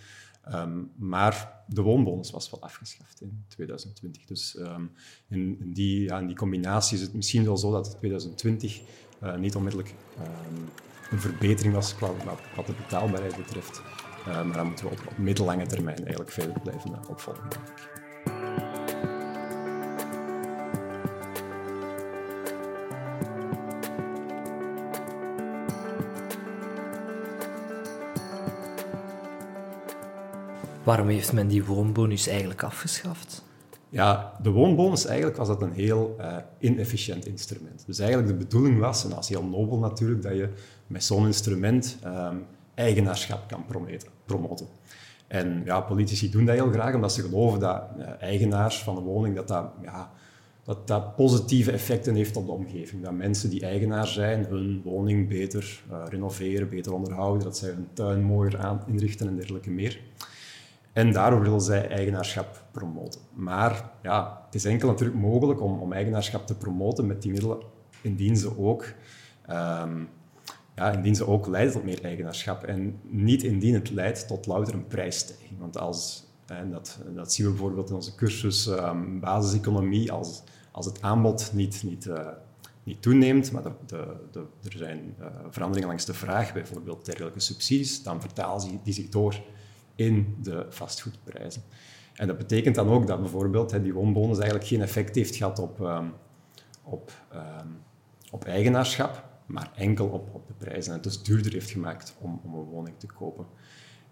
Um, 0.53 0.91
maar 0.95 1.63
de 1.67 1.81
woonbonus 1.81 2.31
was 2.31 2.49
wel 2.49 2.61
afgeschaft 2.61 3.21
in 3.21 3.45
2020. 3.47 4.25
Dus 4.25 4.57
um, 4.57 4.91
in, 5.27 5.73
die, 5.73 6.01
ja, 6.01 6.21
die 6.21 6.35
combinatie 6.35 6.97
is 6.97 7.03
het 7.03 7.13
misschien 7.13 7.45
wel 7.45 7.57
zo 7.57 7.71
dat 7.71 7.95
2020 7.97 8.81
uh, 9.23 9.35
niet 9.35 9.55
onmiddellijk 9.55 9.93
een 11.11 11.19
verbetering 11.19 11.73
was 11.73 11.95
qua, 11.95 12.11
wat 12.55 12.65
de 12.65 12.73
betaalbaarheid 12.73 13.37
betreft. 13.37 13.81
Maar 14.25 14.53
dan 14.53 14.67
moeten 14.67 14.85
we 14.85 14.91
op, 14.91 15.07
op 15.07 15.17
middellange 15.17 15.65
termijn 15.65 15.97
eigenlijk 15.97 16.31
verder 16.31 16.59
blijven 16.61 17.09
opvolgen. 17.09 17.47
Waarom 30.85 31.07
heeft 31.07 31.33
men 31.33 31.47
die 31.47 31.65
woonbonus 31.65 32.27
eigenlijk 32.27 32.63
afgeschaft? 32.63 33.43
Ja, 33.89 34.33
de 34.41 34.49
woonbonus 34.49 35.05
eigenlijk 35.05 35.37
was 35.37 35.47
dat 35.47 35.61
een 35.61 35.73
heel 35.73 36.15
uh, 36.19 36.37
inefficiënt 36.59 37.25
instrument. 37.25 37.83
Dus 37.85 37.99
eigenlijk 37.99 38.29
de 38.29 38.45
bedoeling 38.45 38.79
was, 38.79 39.03
en 39.03 39.09
dat 39.09 39.19
is 39.19 39.29
heel 39.29 39.43
nobel 39.43 39.77
natuurlijk, 39.77 40.21
dat 40.21 40.33
je 40.33 40.49
met 40.87 41.03
zo'n 41.03 41.25
instrument 41.25 41.97
um, 42.05 42.45
eigenaarschap 42.73 43.47
kan 43.47 43.65
promoten. 44.25 44.67
En 45.27 45.61
ja, 45.65 45.81
politici 45.81 46.29
doen 46.29 46.45
dat 46.45 46.55
heel 46.55 46.71
graag, 46.71 46.95
omdat 46.95 47.13
ze 47.13 47.21
geloven 47.21 47.59
dat 47.59 47.83
uh, 47.97 48.05
eigenaars 48.19 48.83
van 48.83 48.97
een 48.97 49.03
woning, 49.03 49.35
dat 49.35 49.47
dat, 49.47 49.71
ja, 49.81 50.11
dat 50.63 50.87
dat 50.87 51.15
positieve 51.15 51.71
effecten 51.71 52.15
heeft 52.15 52.35
op 52.35 52.45
de 52.45 52.51
omgeving. 52.51 53.03
Dat 53.03 53.13
mensen 53.13 53.49
die 53.49 53.65
eigenaar 53.65 54.07
zijn, 54.07 54.45
hun 54.45 54.81
woning 54.83 55.27
beter 55.27 55.83
uh, 55.91 56.03
renoveren, 56.09 56.69
beter 56.69 56.93
onderhouden, 56.93 57.43
dat 57.43 57.57
zij 57.57 57.69
hun 57.69 57.87
tuin 57.93 58.23
mooier 58.23 58.57
aan 58.57 58.83
inrichten 58.87 59.27
en 59.27 59.35
dergelijke 59.35 59.71
meer. 59.71 59.99
En 60.95 61.11
daardoor 61.11 61.41
willen 61.41 61.61
zij 61.61 61.89
eigenaarschap 61.89 62.63
promoten. 62.71 63.21
Maar 63.33 63.91
ja, 64.01 64.41
het 64.45 64.55
is 64.55 64.65
enkel 64.65 64.87
natuurlijk 64.87 65.19
mogelijk 65.19 65.61
om, 65.61 65.79
om 65.79 65.93
eigenaarschap 65.93 66.47
te 66.47 66.55
promoten 66.55 67.07
met 67.07 67.21
die 67.21 67.31
middelen 67.31 67.57
indien 68.01 68.37
ze 68.37 68.57
ook, 68.57 68.83
um, 69.49 70.09
ja, 70.75 70.91
indien 70.91 71.15
ze 71.15 71.27
ook 71.27 71.47
leiden 71.47 71.73
tot 71.73 71.83
meer 71.83 72.03
eigenaarschap. 72.03 72.63
En 72.63 72.99
niet 73.03 73.43
indien 73.43 73.73
het 73.73 73.89
leidt 73.89 74.27
tot 74.27 74.45
louter 74.45 74.73
een 74.73 74.87
prijsstijging. 74.87 75.59
Want 75.59 75.77
als, 75.77 76.25
en 76.45 76.71
dat, 76.71 76.99
dat 77.15 77.33
zien 77.33 77.45
we 77.45 77.51
bijvoorbeeld 77.51 77.89
in 77.89 77.95
onze 77.95 78.15
cursus 78.15 78.67
um, 78.67 79.19
basiseconomie, 79.19 80.11
als, 80.11 80.43
als 80.71 80.85
het 80.85 81.01
aanbod 81.01 81.49
niet, 81.53 81.83
niet, 81.83 82.05
uh, 82.05 82.27
niet 82.83 83.01
toeneemt, 83.01 83.51
maar 83.51 83.63
de, 83.63 83.71
de, 84.31 84.45
er 84.63 84.77
zijn 84.77 85.15
uh, 85.19 85.25
veranderingen 85.49 85.89
langs 85.89 86.05
de 86.05 86.13
vraag, 86.13 86.53
bijvoorbeeld 86.53 87.05
dergelijke 87.05 87.39
subsidies, 87.39 88.03
dan 88.03 88.21
vertalen 88.21 88.79
die 88.83 88.93
zich 88.93 89.09
door 89.09 89.41
in 89.95 90.35
de 90.41 90.65
vastgoedprijzen. 90.69 91.61
En 92.13 92.27
dat 92.27 92.37
betekent 92.37 92.75
dan 92.75 92.89
ook 92.89 93.07
dat 93.07 93.19
bijvoorbeeld 93.19 93.83
die 93.83 93.93
woonbonus 93.93 94.37
eigenlijk 94.37 94.67
geen 94.67 94.81
effect 94.81 95.15
heeft 95.15 95.35
gehad 95.35 95.59
op, 95.59 95.79
um, 95.79 96.13
op, 96.83 97.11
um, 97.33 97.77
op 98.31 98.45
eigenaarschap, 98.45 99.23
maar 99.45 99.71
enkel 99.75 100.07
op, 100.07 100.29
op 100.33 100.47
de 100.47 100.53
prijzen. 100.53 100.91
En 100.91 100.93
het 100.93 101.03
dus 101.03 101.23
duurder 101.23 101.51
heeft 101.51 101.69
gemaakt 101.69 102.15
om, 102.19 102.41
om 102.43 102.53
een 102.53 102.63
woning 102.63 102.95
te 102.97 103.07
kopen. 103.07 103.45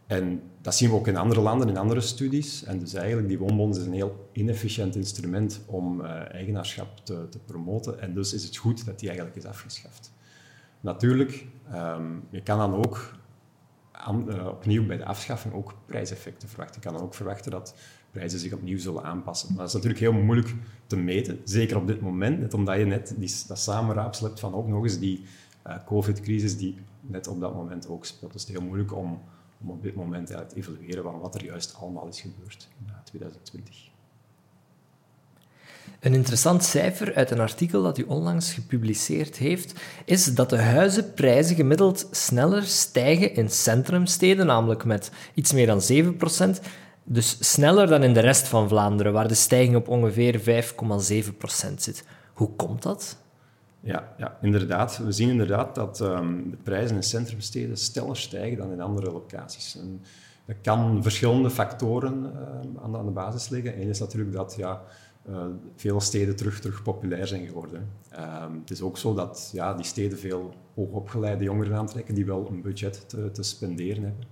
En 0.08 0.42
dat 0.62 0.76
zien 0.76 0.90
we 0.90 0.96
ook 0.96 1.08
in 1.08 1.18
andere 1.18 1.42
landen, 1.42 1.70
in 1.70 1.78
andere 1.78 2.02
studies. 2.02 2.64
En 2.64 2.80
dus 2.80 2.94
eigenlijk, 2.94 3.28
die 3.28 3.38
woonbonus 3.38 3.78
is 3.78 3.86
een 3.86 3.94
heel 3.94 4.30
inefficiënt 4.32 4.96
instrument 4.96 5.62
om 5.66 6.02
uh, 6.02 6.34
eigenaarschap 6.34 6.98
te, 7.04 7.30
te, 7.30 7.40
promoten. 7.40 8.00
En 8.00 8.14
dus 8.14 8.34
is 8.34 8.44
het 8.44 8.58
goed 8.58 8.86
dat 8.86 9.00
die 9.00 9.08
eigenlijk 9.08 9.38
is 9.38 9.46
afgeschaft. 9.46 10.14
Natuurlijk, 10.80 11.48
um, 11.74 12.24
je 12.30 12.42
kan 12.42 12.58
dan 12.58 12.86
ook 12.86 13.16
opnieuw 14.46 14.86
bij 14.86 14.98
de 14.98 15.06
afschaffing 15.06 15.54
ook 15.54 15.74
prijseffecten 15.86 16.50
verwachten. 16.50 16.76
Je 16.82 16.88
kan 16.88 16.98
dan 16.98 17.06
ook 17.06 17.14
verwachten 17.14 17.52
dat 17.52 17.76
prijzen 18.12 18.40
zich 18.40 18.54
opnieuw 18.54 18.78
zullen 18.78 19.04
aanpassen. 19.04 19.48
Maar 19.48 19.58
dat 19.58 19.68
is 19.68 19.74
natuurlijk 19.74 20.02
heel 20.02 20.14
moeilijk 20.14 20.56
te 20.88 20.96
meten, 20.96 21.40
zeker 21.44 21.78
op 21.78 21.88
dit 21.88 22.02
moment, 22.02 22.40
net 22.40 22.54
omdat 22.54 22.78
je 22.78 22.86
net 22.86 23.14
die, 23.18 23.36
dat 23.48 23.60
samenraapsel 23.60 24.26
hebt 24.28 24.40
van 24.40 24.54
ook 24.54 24.68
nog 24.68 24.84
eens 24.84 25.00
die 25.00 25.26
COVID-crisis 25.86 26.58
die 26.58 26.78
net 27.02 27.28
op 27.28 27.40
dat 27.40 27.56
moment 27.56 27.88
ook 27.88 28.06
speelt. 28.06 28.34
Dus 28.34 28.42
het 28.42 28.52
is 28.52 28.58
heel 28.58 28.68
moeilijk 28.68 28.96
om, 28.96 29.22
op 29.66 29.84
dit 29.84 29.96
moment 29.96 30.28
te 30.28 30.46
evalueren 30.56 31.04
van 31.04 31.20
wat 31.20 31.36
er 31.36 31.46
juist 31.46 31.76
allemaal 31.76 32.08
is 32.08 32.22
gebeurd 32.22 32.70
in 32.80 32.94
2020. 33.04 33.92
Een 36.00 36.14
interessant 36.14 36.64
cijfer 36.64 37.16
uit 37.16 37.32
een 37.32 37.40
artikel 37.40 37.84
dat 37.84 37.98
u 37.98 38.04
onlangs 38.04 38.54
gepubliceerd 38.54 39.38
heeft, 39.38 39.74
is 40.06 40.34
dat 40.34 40.50
de 40.50 40.58
huizenprijzen 40.58 41.56
gemiddeld 41.56 42.08
sneller 42.12 42.64
stijgen 42.64 43.36
in 43.36 43.50
centrumsteden, 43.50 44.46
namelijk 44.46 44.86
met 44.86 45.12
iets 45.34 45.54
meer 45.54 45.68
dan 45.68 45.82
7%, 46.62 46.64
dus 47.04 47.38
sneller 47.40 47.88
dan 47.88 48.04
in 48.04 48.14
de 48.14 48.20
rest 48.20 48.48
van 48.48 48.68
Vlaanderen, 48.68 49.14
waar 49.14 49.28
de 49.28 49.34
stijging 49.34 49.76
op 49.76 49.88
ongeveer 49.88 50.40
5,7% 50.40 51.74
zit. 51.76 52.04
Hoe 52.34 52.50
komt 52.56 52.84
dat? 52.84 53.18
Ja, 53.80 54.14
ja, 54.18 54.38
inderdaad. 54.42 54.98
We 54.98 55.12
zien 55.12 55.30
inderdaad 55.30 55.76
dat 55.76 56.00
um, 56.00 56.50
de 56.50 56.58
prijzen 56.58 56.96
in 56.96 57.04
centrumsteden 57.04 57.78
sneller 57.78 58.18
stijgen 58.18 58.58
dan 58.58 58.72
in 58.72 58.82
andere 58.82 59.12
locaties. 59.12 59.76
En 59.76 60.02
dat 60.46 60.56
kan 60.62 61.04
verschillende 61.04 61.50
factoren 61.50 62.24
uh, 62.24 62.84
aan, 62.84 62.92
de, 62.92 62.98
aan, 62.98 63.06
de, 63.06 63.12
basis 63.12 63.50
liggen. 63.50 63.82
Eén 63.82 63.90
is 63.90 64.00
natuurlijk 64.00 64.34
dat 64.34 64.56
ja, 64.58 64.82
uh, 65.30 65.46
veel 65.76 66.02
steden 66.02 66.36
terug, 66.36 66.60
terug 66.60 66.84
populair 66.84 67.28
zijn 67.28 67.48
geworden. 67.48 67.90
Um, 68.20 68.60
het 68.60 68.72
is 68.72 68.82
ook 68.82 68.98
zo 68.98 69.14
dat 69.14 69.50
ja, 69.54 69.74
die 69.74 69.86
steden 69.86 70.18
veel 70.18 70.54
hoogopgeleide 70.76 71.44
jongeren 71.44 71.78
aantrekken 71.78 72.16
die 72.16 72.26
wel 72.26 72.48
een 72.50 72.62
budget 72.62 73.10
te, 73.10 73.32
te 73.32 73.44
spenderen 73.44 74.04
hebben. 74.04 74.26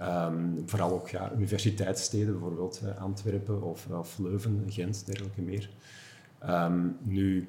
Um, 0.00 0.62
vooral 0.66 0.92
ook 0.92 1.08
ja, 1.08 1.32
universiteitssteden, 1.36 2.32
bijvoorbeeld 2.32 2.80
uh, 2.84 3.02
Antwerpen 3.02 3.62
of, 3.62 3.86
of, 3.86 4.18
Leuven, 4.18 4.64
Gent, 4.66 5.06
dergelijke 5.06 5.42
meer. 5.42 5.70
Um, 6.48 6.96
nu, 7.02 7.48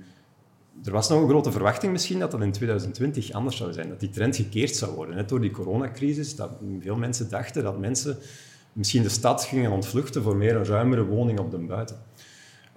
er 0.84 0.92
was 0.92 1.10
nog 1.10 1.22
een 1.22 1.30
grote 1.30 1.52
verwachting 1.52 1.92
misschien 1.92 2.20
dat 2.20 2.32
dat 2.32 2.42
in 2.42 2.52
2020 2.52 3.32
anders 3.32 3.58
zou 3.58 3.74
zijn, 3.74 3.90
dat 3.90 4.00
die 4.00 4.10
trend 4.10 4.36
gekeerd 4.36 4.76
zou 4.76 4.96
worden. 4.96 5.16
Net 5.16 5.30
door 5.30 5.42
die 5.42 5.52
coronacrisis, 5.52 6.36
dat 6.36 6.52
veel 6.80 6.96
mensen 6.96 7.30
dachten 7.30 7.64
dat 7.64 7.80
mensen 7.80 8.18
misschien 8.74 9.04
de 9.04 9.10
stad 9.10 9.44
gingen 9.44 9.72
ontvluchten 9.72 10.24
voor 10.24 10.36
meer 10.36 10.56
een 10.56 10.66
ruimere 10.66 11.06
woning 11.06 11.40
op 11.40 11.52
de 11.52 11.58
buiten. 11.58 11.98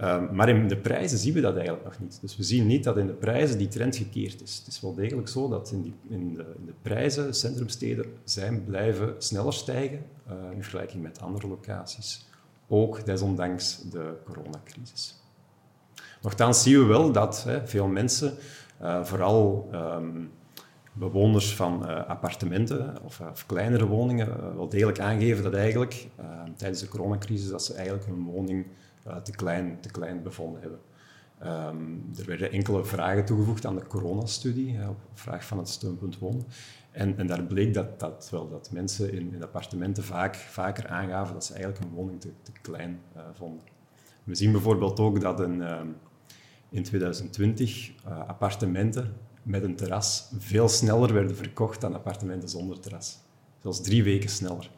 Um, 0.00 0.34
maar 0.34 0.48
in 0.48 0.68
de 0.68 0.76
prijzen 0.76 1.18
zien 1.18 1.34
we 1.34 1.40
dat 1.40 1.54
eigenlijk 1.54 1.84
nog 1.84 1.98
niet. 1.98 2.18
Dus 2.20 2.36
we 2.36 2.42
zien 2.42 2.66
niet 2.66 2.84
dat 2.84 2.96
in 2.96 3.06
de 3.06 3.12
prijzen 3.12 3.58
die 3.58 3.68
trend 3.68 3.96
gekeerd 3.96 4.42
is. 4.42 4.56
Het 4.56 4.66
is 4.66 4.80
wel 4.80 4.94
degelijk 4.94 5.28
zo 5.28 5.48
dat 5.48 5.70
in, 5.70 5.82
die, 5.82 5.94
in, 6.08 6.34
de, 6.34 6.54
in 6.58 6.66
de, 6.66 6.72
prijzen 6.82 7.34
centrumsteden 7.34 8.06
zijn 8.24 8.64
blijven 8.64 9.14
sneller 9.18 9.52
stijgen 9.52 10.04
uh, 10.28 10.34
in 10.52 10.62
vergelijking 10.62 11.02
met 11.02 11.20
andere 11.20 11.48
locaties. 11.48 12.26
Ook 12.68 13.06
desondanks 13.06 13.82
de 13.90 14.12
coronacrisis. 14.24 15.22
Nochtans 16.22 16.62
zien 16.62 16.78
we 16.78 16.84
wel 16.84 17.12
dat 17.12 17.44
hè, 17.44 17.66
veel 17.66 17.86
mensen, 17.86 18.34
uh, 18.82 19.04
vooral 19.04 19.68
um, 19.72 20.30
bewoners 20.92 21.54
van 21.54 21.82
uh, 21.82 22.08
appartementen 22.08 23.02
of, 23.04 23.20
of, 23.20 23.46
kleinere 23.46 23.86
woningen, 23.86 24.56
wel 24.56 24.68
degelijk 24.68 25.00
aangeven 25.00 25.44
dat 25.44 25.54
eigenlijk 25.54 26.06
tijdens 26.56 26.80
de 26.80 26.88
coronacrisis 26.88 27.48
dat 27.48 27.64
ze 27.64 27.74
eigenlijk 27.74 28.06
hun 28.06 28.24
woning 28.24 28.66
uh, 29.06 29.16
te, 29.16 29.32
klein, 29.32 29.80
klein 29.90 30.22
bevonden 30.22 30.60
hebben. 30.60 30.80
Um, 31.44 32.10
er 32.18 32.26
werden 32.26 32.50
enkele 32.50 32.84
vragen 32.84 33.25
toegevoegd 33.25 33.66
aan 33.66 33.76
de 33.76 33.86
coronastudie, 33.86 34.88
op 34.88 34.98
vraag 35.14 35.44
van 35.44 35.58
het 35.58 35.68
steunpunt 35.68 36.18
wonen. 36.18 36.46
En, 36.90 37.18
en 37.18 37.26
daar 37.26 37.42
bleek 37.42 37.75
dat, 37.75 38.00
dat, 38.00 38.28
wel, 38.30 38.48
dat 38.48 38.70
mensen 38.72 39.12
in, 39.12 39.34
in 39.34 39.42
appartementen 39.42 40.04
vaak, 40.04 40.34
vaker 40.34 40.88
aangaven 40.88 41.34
dat 41.34 41.44
ze 41.44 41.54
eigenlijk 41.54 41.84
een 41.84 41.90
woning 41.90 42.20
te, 42.20 42.30
te 42.42 42.52
klein 42.62 43.00
uh, 43.16 43.22
vonden. 43.32 43.64
We 44.25 44.34
zien 44.34 44.52
bijvoorbeeld 44.52 45.00
ook 45.00 45.20
dat 45.20 45.40
een, 45.40 45.60
uh, 45.60 45.80
in 46.68 46.82
2020 46.82 47.90
uh, 47.90 48.28
appartementen 48.28 49.14
met 49.42 49.62
een 49.62 49.76
terras 49.76 50.30
veel 50.38 50.68
sneller 50.68 51.12
werden 51.12 51.36
verkocht 51.36 51.80
dan 51.80 51.94
appartementen 51.94 52.48
zonder 52.48 52.80
terras. 52.80 53.18
Zelfs 53.62 53.80
drie 53.80 54.02
weken 54.02 54.28
sneller. 54.28 54.70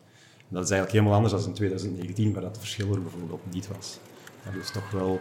Dat 0.49 0.65
is 0.65 0.71
eigenlijk 0.71 0.93
helemaal 0.93 1.15
anders 1.15 1.33
dan 1.33 1.45
in 1.45 1.55
2019, 1.55 2.33
waar 2.33 2.43
dat 2.43 2.59
verschil 2.59 2.95
er 2.95 3.03
bijvoorbeeld 3.03 3.53
niet 3.53 3.69
was. 3.69 3.99
Dus 4.53 4.71
toch 4.71 4.91
wel 4.91 5.21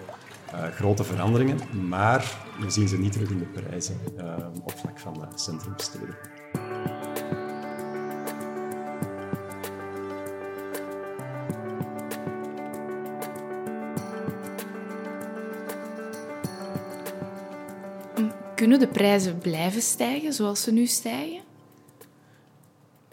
uh, 0.54 0.64
grote 0.64 1.04
veranderingen, 1.04 1.88
maar 1.88 2.38
we 2.60 2.70
zien 2.70 2.88
ze 2.88 2.98
niet 2.98 3.12
terug 3.12 3.30
in 3.30 3.38
de 3.38 3.46
prijzen 3.46 3.98
uh, 4.18 4.36
op 4.64 4.74
vlak 4.78 5.00
van 5.00 5.14
de 5.14 5.28
centrumsteden. 5.36 6.18
Kunnen 18.56 18.80
de 18.80 18.88
prijzen 18.88 19.38
blijven 19.38 19.82
stijgen 19.82 20.34
zoals 20.34 20.64
ze 20.64 20.72
nu 20.72 20.86
stijgen? 20.86 21.42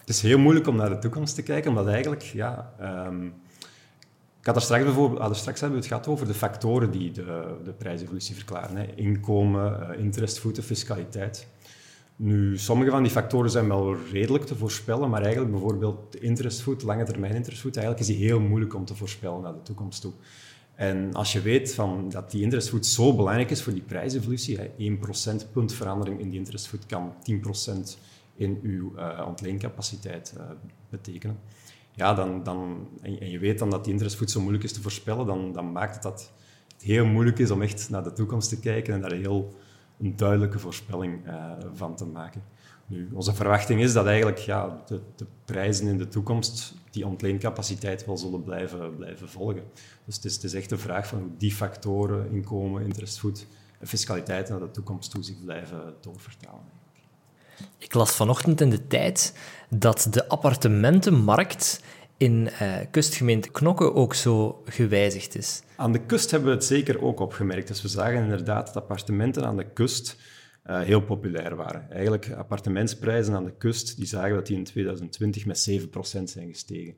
Het 0.00 0.08
is 0.08 0.22
heel 0.22 0.38
moeilijk 0.38 0.66
om 0.66 0.76
naar 0.76 0.88
de 0.88 0.98
toekomst 0.98 1.34
te 1.34 1.42
kijken, 1.42 1.70
omdat 1.70 1.86
eigenlijk 1.86 2.22
ja, 2.22 2.72
um, 3.06 3.34
ik 4.44 4.50
had 4.50 4.58
er 4.58 4.66
straks, 4.66 4.84
bijvoorbeeld, 4.84 5.20
ah, 5.20 5.34
straks 5.34 5.60
hebben 5.60 5.78
we 5.78 5.84
het 5.84 5.94
gehad 5.94 6.08
over 6.08 6.26
de 6.26 6.34
factoren 6.34 6.90
die 6.90 7.12
de, 7.12 7.56
de 7.64 7.72
prijsevolutie 7.72 8.34
verklaren. 8.34 8.76
Hè. 8.76 8.94
Inkomen, 8.94 9.80
uh, 9.80 9.98
interestvoeten, 9.98 10.62
fiscaliteit. 10.62 11.46
Nu, 12.16 12.58
sommige 12.58 12.90
van 12.90 13.02
die 13.02 13.12
factoren 13.12 13.50
zijn 13.50 13.68
wel 13.68 13.96
redelijk 14.12 14.44
te 14.44 14.56
voorspellen, 14.56 15.10
maar 15.10 15.22
eigenlijk 15.22 15.52
bijvoorbeeld 15.52 16.12
de 16.12 16.18
interestvoet, 16.18 16.82
lange 16.82 17.04
termijn 17.04 17.34
interestvoet, 17.34 17.76
eigenlijk 17.76 18.08
is 18.08 18.16
die 18.16 18.26
heel 18.26 18.40
moeilijk 18.40 18.74
om 18.74 18.84
te 18.84 18.94
voorspellen 18.94 19.40
naar 19.40 19.52
de 19.52 19.62
toekomst 19.62 20.00
toe. 20.00 20.12
En 20.74 21.14
als 21.14 21.32
je 21.32 21.40
weet 21.40 21.74
van 21.74 22.08
dat 22.08 22.30
die 22.30 22.42
interestvoet 22.42 22.86
zo 22.86 23.16
belangrijk 23.16 23.50
is 23.50 23.62
voor 23.62 23.72
die 23.72 23.82
prijsevolutie, 23.82 24.56
hè, 24.56 24.70
1 24.76 24.98
procentpunt 24.98 25.72
verandering 25.72 26.20
in 26.20 26.30
die 26.30 26.38
interestvoet 26.38 26.86
kan 26.86 27.14
10% 27.30 27.98
in 28.34 28.58
uw 28.62 28.92
uh, 28.96 29.24
ontleencapaciteit 29.26 30.34
uh, 30.36 30.42
betekenen 30.90 31.38
ja, 31.94 32.14
dan, 32.14 32.42
dan, 32.42 32.88
en 33.02 33.30
je 33.30 33.38
weet 33.38 33.58
dan 33.58 33.70
dat 33.70 33.84
die 33.84 33.92
interestvoet 33.92 34.30
zo 34.30 34.40
moeilijk 34.40 34.64
is 34.64 34.72
te 34.72 34.82
voorspellen, 34.82 35.26
dan, 35.26 35.52
dan 35.52 35.72
maakt 35.72 35.94
het 35.94 36.02
dat 36.02 36.32
het 36.68 36.82
heel 36.82 37.06
moeilijk 37.06 37.38
is 37.38 37.50
om 37.50 37.62
echt 37.62 37.90
naar 37.90 38.04
de 38.04 38.12
toekomst 38.12 38.48
te 38.48 38.60
kijken 38.60 38.94
en 38.94 39.00
daar 39.00 39.12
heel 39.12 39.54
een 39.98 40.16
duidelijke 40.16 40.58
voorspelling 40.58 41.26
uh, 41.26 41.52
van 41.74 41.96
te 41.96 42.04
maken. 42.04 42.42
Nu, 42.86 43.08
onze 43.12 43.34
verwachting 43.34 43.80
is 43.80 43.92
dat 43.92 44.06
eigenlijk 44.06 44.38
ja, 44.38 44.82
de, 44.86 45.00
de, 45.16 45.26
prijzen 45.44 45.86
in 45.86 45.98
de 45.98 46.08
toekomst 46.08 46.74
die 46.90 47.06
ontleencapaciteit 47.06 48.06
wel 48.06 48.16
zullen 48.16 48.42
blijven, 48.42 48.96
blijven 48.96 49.28
volgen. 49.28 49.62
Dus 50.04 50.16
het 50.22 50.44
is, 50.44 50.54
echt 50.54 50.70
een 50.70 50.78
vraag 50.78 51.06
van 51.06 51.18
hoe 51.18 51.30
die 51.38 51.52
factoren, 51.52 52.30
inkomen, 52.30 52.82
interestvoet 52.82 53.46
en 53.78 53.86
fiscaliteit 53.86 54.48
naar 54.48 54.58
de 54.58 54.70
toekomst 54.70 55.10
toe 55.10 55.22
zich 55.22 55.44
blijven 55.44 55.94
doorvertalen. 56.00 56.83
Ik 57.78 57.94
las 57.94 58.16
vanochtend 58.16 58.60
in 58.60 58.70
de 58.70 58.86
tijd 58.86 59.38
dat 59.68 60.06
de 60.10 60.28
appartementenmarkt 60.28 61.80
in 62.16 62.48
uh, 62.62 62.76
kustgemeente 62.90 63.50
Knokke 63.50 63.94
ook 63.94 64.14
zo 64.14 64.62
gewijzigd 64.64 65.36
is. 65.36 65.62
Aan 65.76 65.92
de 65.92 66.06
kust 66.06 66.30
hebben 66.30 66.48
we 66.48 66.54
het 66.54 66.64
zeker 66.64 67.02
ook 67.02 67.20
opgemerkt. 67.20 67.68
Dus 67.68 67.82
we 67.82 67.88
zagen 67.88 68.22
inderdaad 68.22 68.66
dat 68.66 68.76
appartementen 68.76 69.44
aan 69.44 69.56
de 69.56 69.72
kust 69.72 70.16
uh, 70.66 70.80
heel 70.80 71.02
populair 71.02 71.56
waren. 71.56 71.90
Eigenlijk 71.90 72.32
appartementsprijzen 72.32 73.34
aan 73.34 73.44
de 73.44 73.56
kust, 73.58 73.96
die 73.96 74.06
zagen 74.06 74.34
dat 74.34 74.46
die 74.46 74.56
in 74.56 74.64
2020 74.64 75.46
met 75.46 75.70
7% 75.70 76.22
zijn 76.24 76.48
gestegen. 76.48 76.96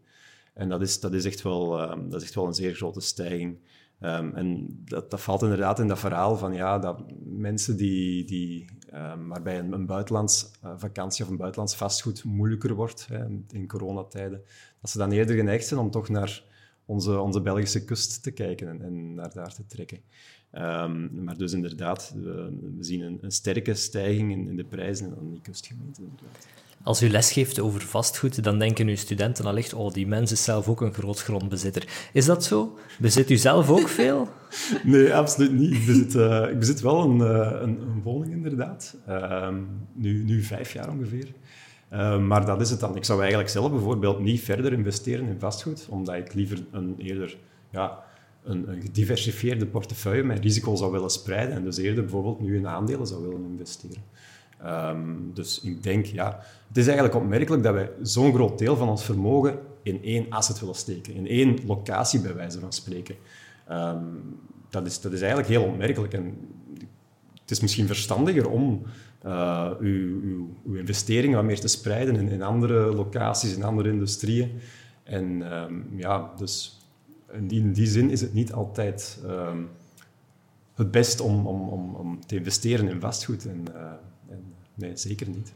En 0.54 0.68
dat 0.68 0.80
is, 0.80 1.00
dat 1.00 1.12
is, 1.12 1.25
echt, 1.25 1.42
wel, 1.42 1.82
uh, 1.82 2.10
dat 2.10 2.20
is 2.20 2.26
echt 2.26 2.34
wel 2.34 2.46
een 2.46 2.54
zeer 2.54 2.75
grote 2.75 3.00
stijging. 3.00 3.58
Um, 4.00 4.34
en 4.34 4.66
dat, 4.84 5.20
valt 5.20 5.42
inderdaad 5.42 5.78
in 5.78 5.88
dat 5.88 5.98
verhaal 5.98 6.36
van 6.36 6.54
ja, 6.54 6.78
dat 6.78 7.02
mensen 7.24 7.76
die, 7.76 8.24
die 8.24 8.68
um, 8.94 9.28
waarbij 9.28 9.58
een, 9.58 9.72
een 9.72 9.86
buitenlands 9.86 10.50
uh, 10.64 10.72
vakantie 10.76 11.24
of 11.24 11.30
een 11.30 11.36
buitenlands 11.36 11.76
vastgoed 11.76 12.24
moeilijker 12.24 12.74
wordt 12.74 13.06
hè, 13.06 13.24
in 13.48 13.66
coronatijden, 13.66 14.42
dat 14.80 14.90
ze 14.90 14.98
dan 14.98 15.12
eerder 15.12 15.36
geneigd 15.36 15.66
zijn 15.66 15.80
om 15.80 15.90
toch 15.90 16.08
naar 16.08 16.42
onze, 16.84 17.20
onze 17.20 17.40
Belgische 17.40 17.84
kust 17.84 18.22
te 18.22 18.30
kijken 18.30 18.68
en, 18.68 18.82
en 18.82 19.14
naar 19.14 19.32
daar 19.34 19.54
te 19.54 19.66
trekken. 19.66 20.00
Um, 20.52 21.24
maar 21.24 21.36
dus 21.36 21.52
inderdaad, 21.52 22.12
we, 22.14 22.76
zien 22.80 23.00
een, 23.00 23.18
een, 23.20 23.30
sterke 23.32 23.74
stijging 23.74 24.32
in, 24.32 24.48
in 24.48 24.56
de 24.56 24.64
prijzen 24.64 25.16
aan 25.18 25.30
die 25.30 25.40
kustgemeenten. 25.40 26.12
Als 26.83 27.02
u 27.02 27.09
lesgeeft 27.09 27.61
over 27.61 27.80
vastgoed, 27.80 28.45
dan 28.45 28.59
denken 28.59 28.88
uw 28.88 28.97
studenten 28.97 29.45
allicht, 29.45 29.75
oh, 29.75 29.92
die 29.92 30.06
mens 30.06 30.33
is 30.33 30.45
zelf 30.45 30.68
ook 30.68 30.80
een 30.80 30.95
groot 30.95 31.23
grondbezitter. 31.23 32.09
Is 32.12 32.25
dat 32.25 32.45
zo? 32.45 32.78
Bezit 32.99 33.30
u 33.30 33.37
zelf 33.37 33.71
ook 33.71 33.88
veel? 33.88 34.28
nee, 34.83 35.14
absoluut 35.14 35.52
niet. 35.52 35.73
Ik 35.73 35.87
bezit, 35.87 36.14
uh, 36.14 36.50
ik 36.50 36.59
bezit 36.59 36.80
wel 36.80 37.04
een, 37.04 37.18
uh, 37.18 37.61
een, 37.61 38.02
woning, 38.02 38.33
inderdaad. 38.33 38.97
Uh, 39.09 39.49
nu, 39.92 40.25
nu 40.25 40.42
vijf 40.42 40.73
jaar 40.73 40.90
ongeveer. 40.90 41.28
Ehm, 41.88 42.26
maar 42.26 42.47
dat 42.47 42.61
is 42.61 42.71
het 42.71 42.80
dan. 42.80 42.97
Ik 42.97 43.04
zou 43.04 43.21
eigenlijk 43.21 43.50
zelf 43.50 43.71
bijvoorbeeld 43.71 44.21
niet 44.21 44.40
verder 44.40 44.73
investeren 44.73 45.26
in 45.26 45.38
vastgoed, 45.38 45.87
omdat 45.90 46.14
ik 46.14 46.35
liever 46.35 46.64
een 46.73 46.95
eerder 46.99 47.37
ja, 47.71 48.04
een 48.45 48.66
gediversifieerde 48.80 49.66
portefeuille 49.66 50.23
met 50.23 50.38
risico 50.38 50.75
zou 50.75 50.92
willen 50.92 51.11
spreiden 51.11 51.54
en 51.54 51.64
dus 51.64 51.76
eerder 51.76 52.02
bijvoorbeeld 52.02 52.40
nu 52.40 52.56
in 52.56 52.66
aandelen 52.66 53.06
zou 53.06 53.23
willen 53.23 53.47
investeren. 53.50 54.02
Um, 54.64 55.30
dus 55.34 55.60
ik 55.60 55.82
denk, 55.82 56.06
ja, 56.06 56.40
het 56.68 56.76
is 56.76 56.86
eigenlijk 56.86 57.16
opmerkelijk 57.16 57.62
dat 57.62 57.75
wij 57.75 57.90
zo'n 58.02 58.34
groot 58.34 58.58
deel 58.58 58.76
van 58.76 58.88
ons 58.88 59.04
vermogen 59.04 59.58
in 59.82 60.02
één 60.02 60.26
asset 60.30 60.60
willen 60.60 60.75
steken, 60.75 61.14
in 61.14 61.26
één 61.26 61.58
locatie 61.66 62.20
bij 62.20 62.34
wijze 62.34 62.60
van 62.60 62.72
spreken. 62.72 63.14
Um, 63.70 64.38
dat, 64.70 64.86
is, 64.86 65.00
dat 65.00 65.12
is 65.12 65.20
eigenlijk 65.20 65.50
heel 65.50 65.64
opmerkelijk. 65.64 66.12
En 66.12 66.25
het 67.40 67.50
is 67.50 67.60
misschien 67.60 67.86
verstandiger 67.86 68.48
om 68.48 68.82
uh, 69.26 69.70
uw, 69.80 70.20
uw, 70.22 70.48
uw, 70.64 70.75
investeringen 70.75 71.36
wat 71.36 71.44
meer 71.44 71.60
te 71.60 71.68
spreiden 71.68 72.16
in, 72.16 72.28
in, 72.28 72.42
andere 72.42 72.94
locaties, 72.94 73.56
in 73.56 73.62
andere 73.62 73.90
industrieën. 73.90 74.60
En 75.02 75.52
um, 75.52 75.86
ja, 75.96 76.32
dus 76.36 76.80
in 77.32 77.46
die, 77.46 77.60
in 77.60 77.72
die, 77.72 77.86
zin 77.86 78.10
is 78.10 78.20
het 78.20 78.32
niet 78.32 78.52
altijd 78.52 79.18
het 80.75 80.90
best 80.90 81.20
om, 81.20 81.46
om, 81.46 81.68
om, 81.68 81.94
om, 81.94 82.26
te 82.26 82.36
investeren 82.36 82.88
in 82.88 83.00
vastgoed. 83.00 83.46
En, 83.46 83.64
en, 83.75 83.98
nee, 84.76 84.97
zeker 84.97 85.28
niet. 85.28 85.52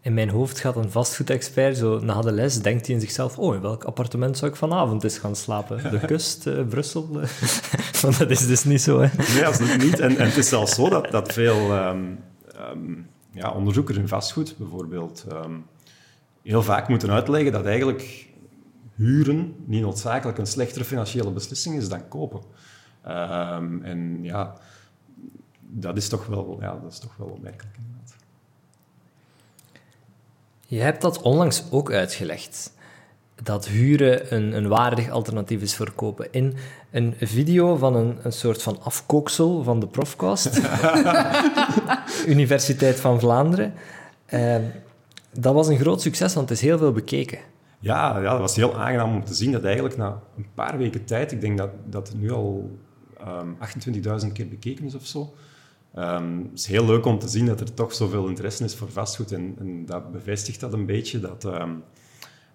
In 0.00 0.14
mijn 0.14 0.28
hoofd 0.28 0.60
gaat 0.60 0.76
een 0.76 0.90
vastgoedexpert 0.90 1.76
zo 1.76 1.98
na 1.98 2.20
de 2.20 2.32
les, 2.32 2.62
denkt 2.62 2.86
hij 2.86 2.94
in 2.94 3.00
zichzelf, 3.00 3.38
oh, 3.38 3.54
in 3.54 3.60
welk 3.60 3.84
appartement 3.84 4.38
zou 4.38 4.50
ik 4.50 4.56
vanavond 4.56 5.04
eens 5.04 5.18
gaan 5.18 5.36
slapen? 5.36 5.90
De 5.90 6.00
kust, 6.06 6.46
uh, 6.46 6.66
Brussel? 6.66 7.08
Want 8.02 8.18
dat 8.18 8.30
is 8.30 8.46
dus 8.46 8.64
niet 8.64 8.82
zo, 8.82 9.00
hè? 9.00 9.08
Nee, 9.34 9.46
absoluut 9.46 9.82
niet. 9.82 10.00
En, 10.00 10.16
en 10.16 10.26
het 10.26 10.36
is 10.36 10.48
zelfs 10.48 10.74
zo 10.74 10.88
dat, 10.88 11.10
dat 11.10 11.32
veel 11.32 11.76
um, 11.76 12.18
um, 12.72 13.08
ja, 13.30 13.50
onderzoekers 13.50 13.98
in 13.98 14.08
vastgoed 14.08 14.54
bijvoorbeeld 14.58 15.24
um, 15.32 15.64
heel 16.42 16.62
vaak 16.62 16.88
moeten 16.88 17.10
uitleggen 17.10 17.52
dat 17.52 17.66
eigenlijk 17.66 18.28
huren 18.94 19.54
niet 19.64 19.82
noodzakelijk 19.82 20.38
een 20.38 20.46
slechtere 20.46 20.84
financiële 20.84 21.30
beslissing 21.30 21.76
is 21.76 21.88
dan 21.88 22.08
kopen. 22.08 22.40
en 23.82 24.18
ja, 24.22 24.56
dat 25.74 25.96
is 25.96 26.08
toch 26.08 26.26
wel, 26.26 26.58
ja, 26.60 26.78
dat 26.82 26.92
is 26.92 26.98
toch 26.98 27.16
wel 27.16 27.26
opmerkelijk. 27.26 27.76
Je 30.66 30.80
hebt 30.80 31.02
dat 31.02 31.22
onlangs 31.22 31.64
ook 31.70 31.92
uitgelegd. 31.92 32.72
Dat 33.42 33.68
huren 33.68 34.34
een, 34.34 34.56
een 34.56 34.68
waardig 34.68 35.10
alternatief 35.10 35.62
is 35.62 35.76
voor 35.76 35.92
kopen. 35.92 36.32
In 36.32 36.54
een 36.90 37.14
video 37.20 37.76
van 37.76 37.94
een, 37.96 38.18
een 38.22 38.32
soort 38.32 38.62
van 38.62 38.80
afkooksel 38.80 39.62
van 39.62 39.80
de 39.80 39.86
Profcast, 39.86 40.60
Universiteit 42.26 43.00
van 43.00 43.20
Vlaanderen. 43.20 43.74
Uh, 44.30 44.56
dat 45.32 45.54
was 45.54 45.68
een 45.68 45.78
groot 45.78 46.00
succes, 46.00 46.34
want 46.34 46.48
het 46.48 46.58
is 46.58 46.64
heel 46.64 46.78
veel 46.78 46.92
bekeken. 46.92 47.38
Ja, 47.78 48.18
ja, 48.18 48.30
dat 48.30 48.40
was 48.40 48.56
heel 48.56 48.76
aangenaam 48.76 49.14
om 49.14 49.24
te 49.24 49.34
zien 49.34 49.52
dat 49.52 49.64
eigenlijk 49.64 49.96
na 49.96 50.20
een 50.36 50.46
paar 50.54 50.78
weken 50.78 51.04
tijd, 51.04 51.32
ik 51.32 51.40
denk 51.40 51.58
dat, 51.58 51.70
dat 51.84 52.08
het 52.08 52.18
nu 52.18 52.32
al 52.32 52.70
um, 53.20 53.56
ehm, 53.60 54.20
28.000 54.24 54.32
keer 54.32 54.48
bekeken 54.48 54.84
is 54.84 54.94
of 54.94 55.06
zo, 55.06 55.34
Um, 55.96 56.38
het 56.50 56.58
is 56.58 56.66
heel 56.66 56.84
leuk 56.84 57.04
om 57.04 57.18
te 57.18 57.28
zien 57.28 57.46
dat 57.46 57.60
er 57.60 57.74
toch 57.74 57.94
zoveel 57.94 58.28
interesse 58.28 58.64
is 58.64 58.74
voor 58.74 58.90
vastgoed. 58.90 59.32
En, 59.32 59.56
en 59.58 59.86
dat 59.86 60.12
bevestigt 60.12 60.60
dat 60.60 60.72
een 60.72 60.86
beetje, 60.86 61.20
dat, 61.20 61.44
um, 61.44 61.82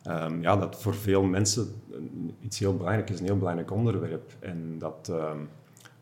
um, 0.08 0.42
ja, 0.42 0.56
dat 0.56 0.82
voor 0.82 0.96
veel 0.96 1.24
mensen 1.24 1.68
iets 2.40 2.60
heel 2.60 2.78
belangrijk 2.78 3.10
is, 3.10 3.20
een 3.20 3.26
heel 3.26 3.38
belangrijk 3.38 3.72
onderwerp. 3.72 4.36
En 4.40 4.76
dat 4.80 5.12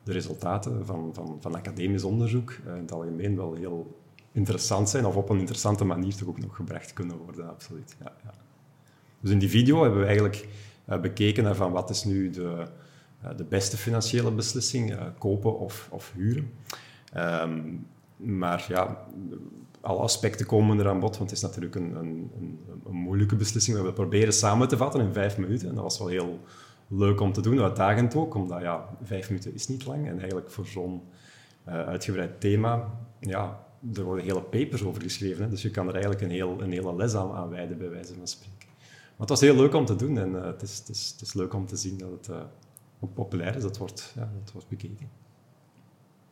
de 0.06 0.12
resultaten 0.12 0.86
van, 0.86 1.10
van, 1.14 1.38
van 1.40 1.56
academisch 1.56 2.04
onderzoek 2.04 2.52
uh, 2.52 2.76
in 2.76 2.82
het 2.82 2.92
algemeen 2.92 3.36
wel 3.36 3.54
heel 3.54 4.00
interessant 4.32 4.90
zijn, 4.90 5.06
of 5.06 5.16
op 5.16 5.30
een 5.30 5.40
interessante 5.40 5.86
manier 5.86 6.16
toch 6.16 6.28
ook 6.28 6.40
nog 6.40 6.56
gebracht 6.56 6.94
kunnen 6.94 7.18
worden, 7.18 7.50
absoluut. 7.50 7.96
Ja, 8.04 8.14
ja. 8.24 8.34
Dus 9.20 9.32
in 9.32 9.40
die 9.40 9.50
video 9.50 9.82
hebben 9.82 10.00
we 10.00 10.06
eigenlijk 10.06 10.48
uh, 10.90 11.00
bekeken 11.00 11.56
van 11.56 11.72
wat 11.72 11.90
is 11.90 12.04
nu 12.04 12.30
de, 12.30 12.66
uh, 13.24 13.30
de 13.38 13.44
beste 13.44 13.78
financiële 13.78 14.32
beslissing, 14.32 14.98
kopen 15.18 15.60
of, 15.60 15.88
of 15.92 16.12
huren. 16.16 16.52
Um, 17.16 17.88
maar 18.16 18.66
ja, 18.68 19.06
alle 19.82 20.00
aspecten 20.00 20.46
komen 20.46 20.80
er 20.80 20.88
aan 20.88 21.00
bod, 21.00 21.18
want 21.18 21.30
het 21.30 21.40
is 21.40 21.44
natuurlijk 21.44 21.76
een, 21.76 21.96
een, 21.96 22.32
een, 22.38 22.60
een, 22.86 22.96
moeilijke 22.96 23.36
beslissing. 23.36 23.82
We 23.82 23.94
proberen 23.94 24.34
samen 24.34 24.68
te 24.68 24.78
vatten 24.78 25.02
in 25.02 25.14
vijf 25.14 25.38
minuten. 25.38 25.70
En 25.70 25.76
dat 25.76 25.84
was 25.84 25.98
wel 25.98 26.08
heel 26.08 26.40
leuk 26.88 27.20
om 27.20 27.34
te 27.34 27.42
doen, 27.42 27.62
uitdagend 27.62 28.16
ook, 28.16 28.36
omdat 28.36 28.62
ja, 28.62 28.90
vijf 29.04 29.30
minuten 29.30 29.54
is 29.54 29.68
niet 29.68 29.86
lang. 29.86 30.08
En 30.08 30.18
eigenlijk 30.18 30.52
voor 30.52 30.66
zo'n 30.66 31.02
uh, 31.68 31.74
uitgebreid 31.74 32.42
thema, 32.42 32.90
ja, 33.20 33.66
er 33.94 34.04
worden 34.04 34.26
hele 34.26 34.42
papers 34.42 34.84
over 34.84 35.02
geschreven. 35.02 35.44
Hè, 35.44 35.50
dus 35.50 35.62
je 35.62 35.72
kan 35.72 35.88
er 35.88 35.94
eigenlijk 35.94 36.24
een, 36.24 36.32
heel, 36.32 36.62
een 36.62 36.72
hele 36.72 36.96
les 36.96 37.16
aan, 37.16 37.50
wijden, 37.50 37.78
bij 37.78 37.90
wijze 37.90 38.14
van 38.14 38.28
spreken. 38.28 38.68
Maar 38.88 39.28
het 39.28 39.30
was 39.30 39.42
heel 39.42 39.56
leuk 39.56 39.74
om 39.74 39.86
te 39.86 39.96
doen 39.96 40.18
en 40.18 40.30
uh, 40.30 40.46
het, 40.46 40.62
is, 40.62 40.78
het, 40.78 40.90
is, 40.90 41.10
het, 41.12 41.22
is, 41.22 41.34
leuk 41.34 41.54
om 41.54 41.66
te 41.66 41.76
zien 41.76 41.98
dat 41.98 42.10
het 42.12 42.28
uh, 42.30 42.36
ook 43.00 43.14
populair 43.14 43.56
is, 43.56 43.62
dat 43.62 43.78
wordt, 43.78 44.14
ja, 44.16 44.30
dat 44.44 44.52
wordt 44.52 44.70
bekeken 44.70 45.10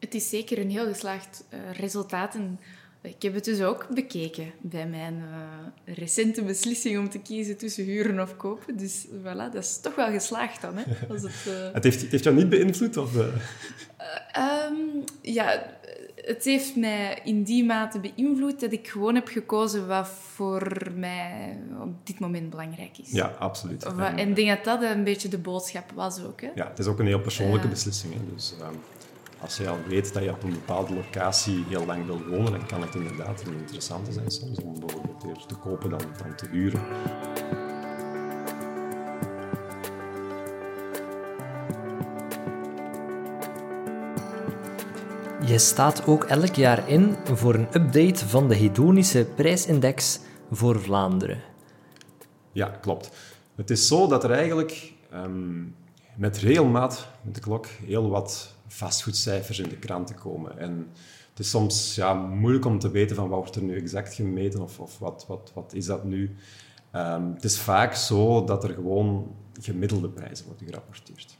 het 0.03 0.13
is 0.13 0.29
zeker 0.29 0.59
een 0.59 0.69
heel 0.69 0.87
geslaagd 0.87 1.43
uh, 1.53 1.59
resultaat. 1.79 2.35
En 2.35 2.59
ik 3.01 3.21
heb 3.21 3.33
het 3.33 3.45
dus 3.45 3.61
ook 3.61 3.87
bekeken 3.89 4.51
bij 4.61 4.87
mijn 4.87 5.13
uh, 5.13 5.95
recente 5.95 6.43
beslissing 6.43 6.97
om 6.97 7.09
te 7.09 7.19
kiezen 7.19 7.57
tussen 7.57 7.83
huren 7.83 8.19
of 8.19 8.37
kopen. 8.37 8.77
Dus 8.77 9.07
voilà, 9.07 9.51
dat 9.51 9.63
is 9.63 9.79
toch 9.79 9.95
wel 9.95 10.11
geslaagd 10.11 10.61
dan. 10.61 10.77
Hè? 10.77 10.83
Als 11.09 11.21
het, 11.21 11.45
uh... 11.47 11.73
het, 11.73 11.83
heeft, 11.83 12.01
het 12.01 12.11
heeft 12.11 12.23
jou 12.23 12.35
niet 12.35 12.49
beïnvloed? 12.49 12.97
Of, 12.97 13.15
um, 13.15 15.03
ja, 15.21 15.65
het 16.15 16.43
heeft 16.43 16.75
mij 16.75 17.21
in 17.23 17.43
die 17.43 17.65
mate 17.65 17.99
beïnvloed 17.99 18.59
dat 18.59 18.71
ik 18.71 18.87
gewoon 18.87 19.15
heb 19.15 19.27
gekozen 19.27 19.87
wat 19.87 20.07
voor 20.07 20.91
mij 20.95 21.57
op 21.81 22.05
dit 22.05 22.19
moment 22.19 22.49
belangrijk 22.49 22.97
is. 22.97 23.11
Ja, 23.11 23.35
absoluut. 23.39 23.83
en 23.83 24.29
ik 24.29 24.35
denk 24.35 24.49
dat 24.49 24.81
dat 24.81 24.91
een 24.91 25.03
beetje 25.03 25.27
de 25.27 25.37
boodschap 25.37 25.91
was 25.91 26.23
ook. 26.23 26.41
Hè? 26.41 26.49
Ja, 26.55 26.67
het 26.67 26.79
is 26.79 26.85
ook 26.85 26.99
een 26.99 27.07
heel 27.07 27.21
persoonlijke 27.21 27.67
beslissing. 27.67 28.13
Hè? 28.13 28.19
Dus, 28.33 28.53
um 28.61 28.79
als 29.43 29.57
je 29.57 29.69
al 29.69 29.77
weet 29.87 30.13
dat 30.13 30.23
je 30.23 30.31
op 30.31 30.43
een 30.43 30.49
bepaalde 30.49 30.93
locatie 30.93 31.63
heel 31.67 31.85
lang 31.85 32.05
wil 32.05 32.23
wonen, 32.23 32.51
dan 32.51 32.65
kan 32.65 32.81
het 32.81 32.95
inderdaad 32.95 33.43
een 33.45 33.57
interessante 33.57 34.11
zijn 34.11 34.31
soms 34.31 34.57
om 34.57 34.79
bijvoorbeeld 34.79 35.23
eerst 35.23 35.47
te 35.47 35.55
kopen 35.55 35.89
dan, 35.89 36.01
dan 36.17 36.35
te 36.35 36.47
huren. 36.51 36.81
Je 45.45 45.57
staat 45.57 46.07
ook 46.07 46.23
elk 46.23 46.55
jaar 46.55 46.89
in 46.89 47.15
voor 47.23 47.53
een 47.53 47.67
update 47.73 48.27
van 48.27 48.47
de 48.47 48.55
hedonische 48.55 49.25
prijsindex 49.35 50.19
voor 50.51 50.81
Vlaanderen. 50.81 51.41
Ja, 52.51 52.67
klopt. 52.67 53.09
Het 53.55 53.69
is 53.69 53.87
zo 53.87 54.07
dat 54.07 54.23
er 54.23 54.31
eigenlijk 54.31 54.93
um, 55.13 55.75
met 56.15 56.37
regelmaat 56.37 57.07
met 57.21 57.35
de 57.35 57.41
klok 57.41 57.65
heel 57.65 58.09
wat 58.09 58.52
vastgoedcijfers 58.73 59.59
in 59.59 59.69
de 59.69 59.77
kranten 59.77 60.15
komen. 60.15 60.57
En 60.57 60.87
het 61.29 61.39
is 61.39 61.49
soms 61.49 61.95
ja, 61.95 62.13
moeilijk 62.13 62.65
om 62.65 62.79
te 62.79 62.91
weten 62.91 63.15
van 63.15 63.29
wat 63.29 63.39
wordt 63.39 63.55
er 63.55 63.63
nu 63.63 63.77
exact 63.77 64.13
gemeten 64.13 64.61
of, 64.61 64.79
of 64.79 64.99
wat, 64.99 65.25
wat, 65.27 65.51
wat 65.53 65.73
is 65.73 65.85
dat 65.85 66.03
nu. 66.03 66.35
Um, 66.95 67.33
het 67.33 67.43
is 67.43 67.59
vaak 67.59 67.95
zo 67.95 68.43
dat 68.43 68.63
er 68.63 68.73
gewoon 68.73 69.35
gemiddelde 69.61 70.09
prijzen 70.09 70.45
worden 70.45 70.67
gerapporteerd. 70.67 71.37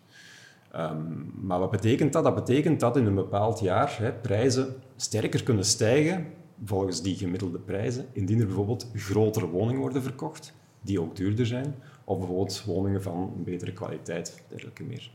Um, 0.75 1.31
maar 1.41 1.59
wat 1.59 1.71
betekent 1.71 2.13
dat? 2.13 2.23
Dat 2.23 2.35
betekent 2.35 2.79
dat 2.79 2.97
in 2.97 3.05
een 3.05 3.15
bepaald 3.15 3.59
jaar 3.59 3.97
hè, 3.97 4.13
prijzen 4.13 4.75
sterker 4.95 5.43
kunnen 5.43 5.65
stijgen 5.65 6.25
volgens 6.65 7.01
die 7.01 7.15
gemiddelde 7.15 7.59
prijzen, 7.59 8.05
indien 8.11 8.39
er 8.39 8.45
bijvoorbeeld 8.45 8.87
grotere 8.93 9.47
woningen 9.47 9.81
worden 9.81 10.03
verkocht, 10.03 10.53
die 10.81 11.01
ook 11.01 11.15
duurder 11.15 11.45
zijn, 11.45 11.75
of 12.03 12.17
bijvoorbeeld 12.17 12.63
woningen 12.65 13.01
van 13.01 13.33
betere 13.35 13.73
kwaliteit, 13.73 14.43
dergelijke 14.47 14.83
meer. 14.83 15.11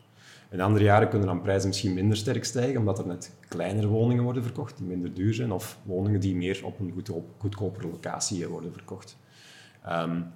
In 0.50 0.60
andere 0.60 0.84
jaren 0.84 1.08
kunnen 1.08 1.28
dan 1.28 1.42
prijzen 1.42 1.68
misschien 1.68 1.94
minder 1.94 2.16
sterk 2.16 2.44
stijgen, 2.44 2.78
omdat 2.78 2.98
er 2.98 3.06
net 3.06 3.34
kleinere 3.48 3.86
woningen 3.86 4.24
worden 4.24 4.42
verkocht, 4.42 4.76
die 4.76 4.86
minder 4.86 5.14
duur 5.14 5.34
zijn, 5.34 5.52
of 5.52 5.78
woningen 5.82 6.20
die 6.20 6.36
meer 6.36 6.60
op 6.64 6.80
een 6.80 6.92
goedkoop, 6.92 7.30
goedkopere 7.38 7.88
locatie 7.88 8.48
worden 8.48 8.72
verkocht. 8.72 9.16
Um, 9.88 10.26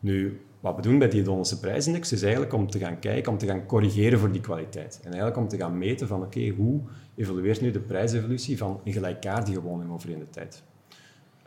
nu, 0.00 0.40
wat 0.60 0.76
we 0.76 0.82
doen 0.82 0.98
bij 0.98 1.08
die 1.08 1.20
Hedonische 1.20 1.60
prijsindex 1.60 2.12
is 2.12 2.22
eigenlijk 2.22 2.52
om 2.52 2.70
te 2.70 2.78
gaan 2.78 2.98
kijken, 2.98 3.32
om 3.32 3.38
te 3.38 3.46
gaan 3.46 3.66
corrigeren 3.66 4.18
voor 4.18 4.32
die 4.32 4.40
kwaliteit. 4.40 4.96
En 4.98 5.06
eigenlijk 5.06 5.36
om 5.36 5.48
te 5.48 5.56
gaan 5.56 5.78
meten 5.78 6.06
van, 6.06 6.22
oké, 6.22 6.48
hoe 6.48 6.80
evolueert 7.14 7.60
nu 7.60 7.70
de 7.70 7.80
prijsevolutie 7.80 8.58
van 8.58 8.80
een 8.84 8.92
gelijkaardige 8.92 9.60
woning 9.60 9.90
over 9.90 10.10
in 10.10 10.18
de 10.18 10.30
tijd? 10.30 10.62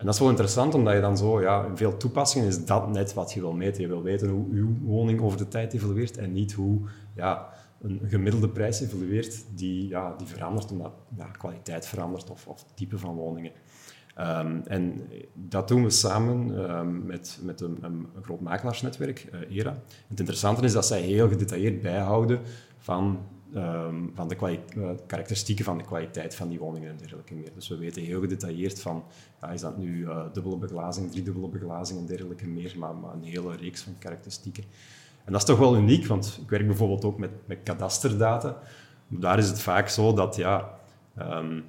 En 0.01 0.07
dat 0.07 0.15
is 0.15 0.19
wel 0.19 0.29
interessant, 0.29 0.73
omdat 0.73 0.93
je 0.93 1.01
dan 1.01 1.17
zo, 1.17 1.41
ja, 1.41 1.65
in 1.65 1.77
veel 1.77 1.97
toepassingen 1.97 2.47
is 2.47 2.65
dat 2.65 2.89
net 2.89 3.13
wat 3.13 3.33
je 3.33 3.39
wil 3.39 3.53
meten. 3.53 3.81
Je 3.81 3.87
wil 3.87 4.01
weten 4.01 4.29
hoe 4.29 4.45
uw 4.51 4.77
woning 4.83 5.21
over 5.21 5.37
de 5.37 5.47
tijd 5.47 5.73
evolueert 5.73 6.17
en 6.17 6.33
niet 6.33 6.53
hoe 6.53 6.79
ja, 7.15 7.49
een 7.81 8.01
gemiddelde 8.03 8.49
prijs 8.49 8.81
evolueert 8.81 9.45
die, 9.55 9.87
ja, 9.87 10.15
die 10.17 10.27
verandert 10.27 10.71
omdat 10.71 10.91
ja, 11.17 11.25
kwaliteit 11.25 11.87
verandert 11.87 12.29
of, 12.29 12.47
of 12.47 12.65
type 12.73 12.97
van 12.97 13.15
woningen. 13.15 13.51
Um, 14.19 14.61
en 14.67 15.01
dat 15.33 15.67
doen 15.67 15.83
we 15.83 15.89
samen 15.89 16.69
um, 16.71 17.05
met, 17.05 17.39
met 17.41 17.61
een, 17.61 18.07
groot 18.21 18.39
makelaarsnetwerk, 18.39 19.27
ERA. 19.49 19.77
Het 20.07 20.19
interessante 20.19 20.63
is 20.63 20.73
dat 20.73 20.85
zij 20.85 21.01
heel 21.01 21.27
gedetailleerd 21.27 21.81
bijhouden 21.81 22.39
van, 22.77 23.19
um, 23.55 24.11
van 24.15 24.27
de 24.27 24.35
uh, 24.75 24.89
karakteristieken 25.07 25.65
van 25.65 25.77
de 25.77 25.83
kwaliteit 25.83 26.35
van 26.35 26.49
die 26.49 26.59
woningen 26.59 26.89
en 26.89 26.97
dergelijke 26.97 27.33
meer. 27.33 27.51
Dus 27.53 27.67
we 27.67 27.77
weten 27.77 28.01
heel 28.01 28.19
gedetailleerd 28.19 28.81
van, 28.81 29.03
ja, 29.41 29.49
is 29.49 29.61
dat 29.61 29.77
nu 29.77 29.97
uh, 29.97 30.23
dubbele 30.33 30.57
beglazing, 30.57 31.11
driedubbele 31.11 31.47
beglazing 31.47 31.99
en 31.99 32.05
dergelijke 32.05 32.47
meer, 32.47 32.75
maar, 32.77 32.95
maar 32.95 33.13
een 33.13 33.23
hele 33.23 33.55
reeks 33.55 33.81
van 33.81 33.95
karakteristieken. 33.99 34.63
En 35.25 35.31
dat 35.31 35.41
is 35.41 35.47
toch 35.47 35.59
wel 35.59 35.77
uniek, 35.77 36.05
want 36.05 36.39
ik 36.41 36.49
werk 36.49 36.67
bijvoorbeeld 36.67 37.05
ook 37.05 37.17
met, 37.17 37.31
met 37.45 37.59
kadasterdata. 37.63 38.57
Daar 39.07 39.37
is 39.37 39.47
het 39.47 39.61
vaak 39.61 39.87
zo 39.87 40.13
dat 40.13 40.35
ja, 40.35 40.79
um, 41.19 41.63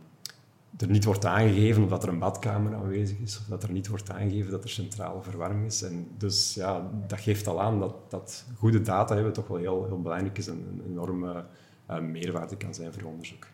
er 0.78 0.90
niet 0.90 1.04
wordt 1.04 1.24
aangegeven 1.24 1.82
of 1.82 1.88
dat 1.88 2.02
er 2.02 2.08
een 2.08 2.18
badkamer 2.18 2.74
aanwezig 2.74 3.18
is, 3.18 3.38
of 3.38 3.44
dat 3.44 3.62
er 3.62 3.72
niet 3.72 3.88
wordt 3.88 4.10
aangegeven 4.10 4.50
dat 4.50 4.64
er 4.64 4.70
centrale 4.70 5.22
verwarming 5.22 5.66
is. 5.66 5.82
En 5.82 6.06
dus 6.16 6.54
ja, 6.54 6.90
dat 7.06 7.20
geeft 7.20 7.46
al 7.46 7.60
aan 7.60 7.78
dat, 7.78 7.94
dat 8.08 8.44
goede 8.56 8.80
data 8.80 9.14
hebben 9.14 9.32
toch 9.32 9.46
wel 9.46 9.56
heel, 9.56 9.84
heel 9.86 10.02
belangrijk 10.02 10.38
is 10.38 10.46
en 10.46 10.66
een 10.70 10.82
enorme 10.90 11.44
meerwaarde 12.00 12.56
kan 12.56 12.74
zijn 12.74 12.92
voor 12.92 13.02
onderzoek. 13.02 13.46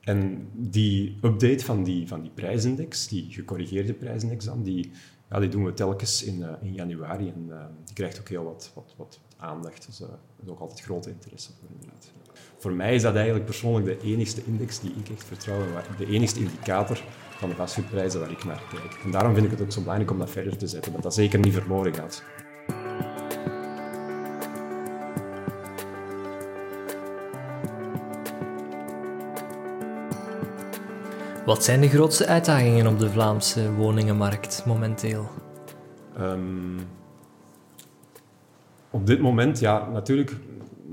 En 0.00 0.48
die 0.52 1.18
update 1.22 1.64
van 1.64 1.84
die, 1.84 2.08
van 2.08 2.22
die 2.22 2.30
prijsindex, 2.34 3.08
die 3.08 3.26
gecorrigeerde 3.30 3.92
prijsindex 3.92 4.44
dan, 4.44 4.62
die, 4.62 4.90
ja, 5.30 5.40
die 5.40 5.48
doen 5.48 5.64
we 5.64 5.72
telkens 5.72 6.22
in, 6.22 6.38
uh, 6.38 6.48
in 6.62 6.74
januari. 6.74 7.28
En 7.28 7.46
uh, 7.48 7.64
die 7.84 7.94
krijgt 7.94 8.20
ook 8.20 8.28
heel 8.28 8.44
wat, 8.44 8.70
wat, 8.74 8.94
wat 8.96 9.20
aandacht. 9.36 9.86
Dus 9.86 10.00
er 10.00 10.08
is 10.42 10.48
ook 10.48 10.60
altijd 10.60 10.80
grote 10.80 11.10
interesse 11.10 11.50
voor 11.58 11.68
inderdaad. 11.72 12.12
Voor 12.58 12.72
mij 12.72 12.94
is 12.94 13.02
dat 13.02 13.14
eigenlijk 13.14 13.44
persoonlijk 13.44 14.00
de 14.00 14.06
enigste 14.06 14.44
index 14.44 14.80
die 14.80 14.92
ik 14.92 15.08
echt 15.08 15.24
vertrouw. 15.24 15.64
De 15.98 16.06
enigste 16.06 16.40
indicator 16.40 17.02
van 17.30 17.48
de 17.48 17.54
vastgoedprijzen 17.54 18.20
waar 18.20 18.30
ik 18.30 18.44
naar 18.44 18.62
kijk. 18.70 19.04
En 19.04 19.10
daarom 19.10 19.34
vind 19.34 19.44
ik 19.44 19.52
het 19.52 19.60
ook 19.60 19.72
zo 19.72 19.80
belangrijk 19.80 20.10
om 20.10 20.18
dat 20.18 20.30
verder 20.30 20.56
te 20.56 20.66
zetten, 20.66 20.92
dat 20.92 21.02
dat 21.02 21.14
zeker 21.14 21.38
niet 21.38 21.52
verloren 21.52 21.94
gaat. 21.94 22.24
Wat 31.50 31.64
zijn 31.64 31.80
de 31.80 31.88
grootste 31.88 32.26
uitdagingen 32.26 32.86
op 32.86 32.98
de 32.98 33.10
Vlaamse 33.10 33.72
woningenmarkt 33.72 34.62
momenteel? 34.66 35.28
Um, 36.20 36.78
op 38.90 39.06
dit 39.06 39.20
moment, 39.20 39.58
ja, 39.58 39.88
natuurlijk, 39.88 40.30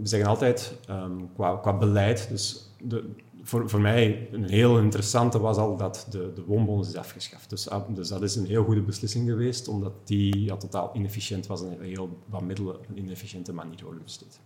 we 0.02 0.08
zeggen 0.08 0.30
altijd 0.30 0.78
um, 0.90 1.30
qua, 1.34 1.56
qua 1.56 1.78
beleid. 1.78 2.28
Dus 2.30 2.72
de, 2.82 3.10
voor, 3.44 3.70
voor 3.70 3.82
mij 3.82 4.30
een 4.32 4.50
heel 4.50 4.78
interessante 4.80 5.40
was 5.40 5.58
al 5.58 5.78
dat 5.78 6.08
de, 6.10 6.32
de 6.36 6.44
woonbonus 6.44 6.88
is 6.88 6.96
afgeschaft. 6.96 7.50
Dus, 7.50 7.70
ah, 7.70 7.84
dus 7.90 8.08
dat 8.08 8.22
is 8.22 8.36
een 8.36 8.46
heel 8.46 8.64
goede 8.64 8.82
beslissing 8.82 9.30
geweest, 9.30 9.68
omdat 9.68 9.94
die 10.04 10.44
ja, 10.44 10.56
totaal 10.56 10.92
inefficiënt 10.94 11.48
was 11.48 11.62
en 11.64 11.78
heel 11.82 12.18
wat 12.26 12.42
middelen 12.42 12.76
op 12.76 12.86
een 12.90 12.98
inefficiënte 12.98 13.54
manier 13.54 13.84
worden 13.84 14.04
besteed. 14.04 14.40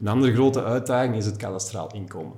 Een 0.00 0.08
andere 0.08 0.32
grote 0.32 0.64
uitdaging 0.64 1.16
is 1.16 1.26
het 1.26 1.36
kadastraal 1.36 1.92
inkomen. 1.92 2.36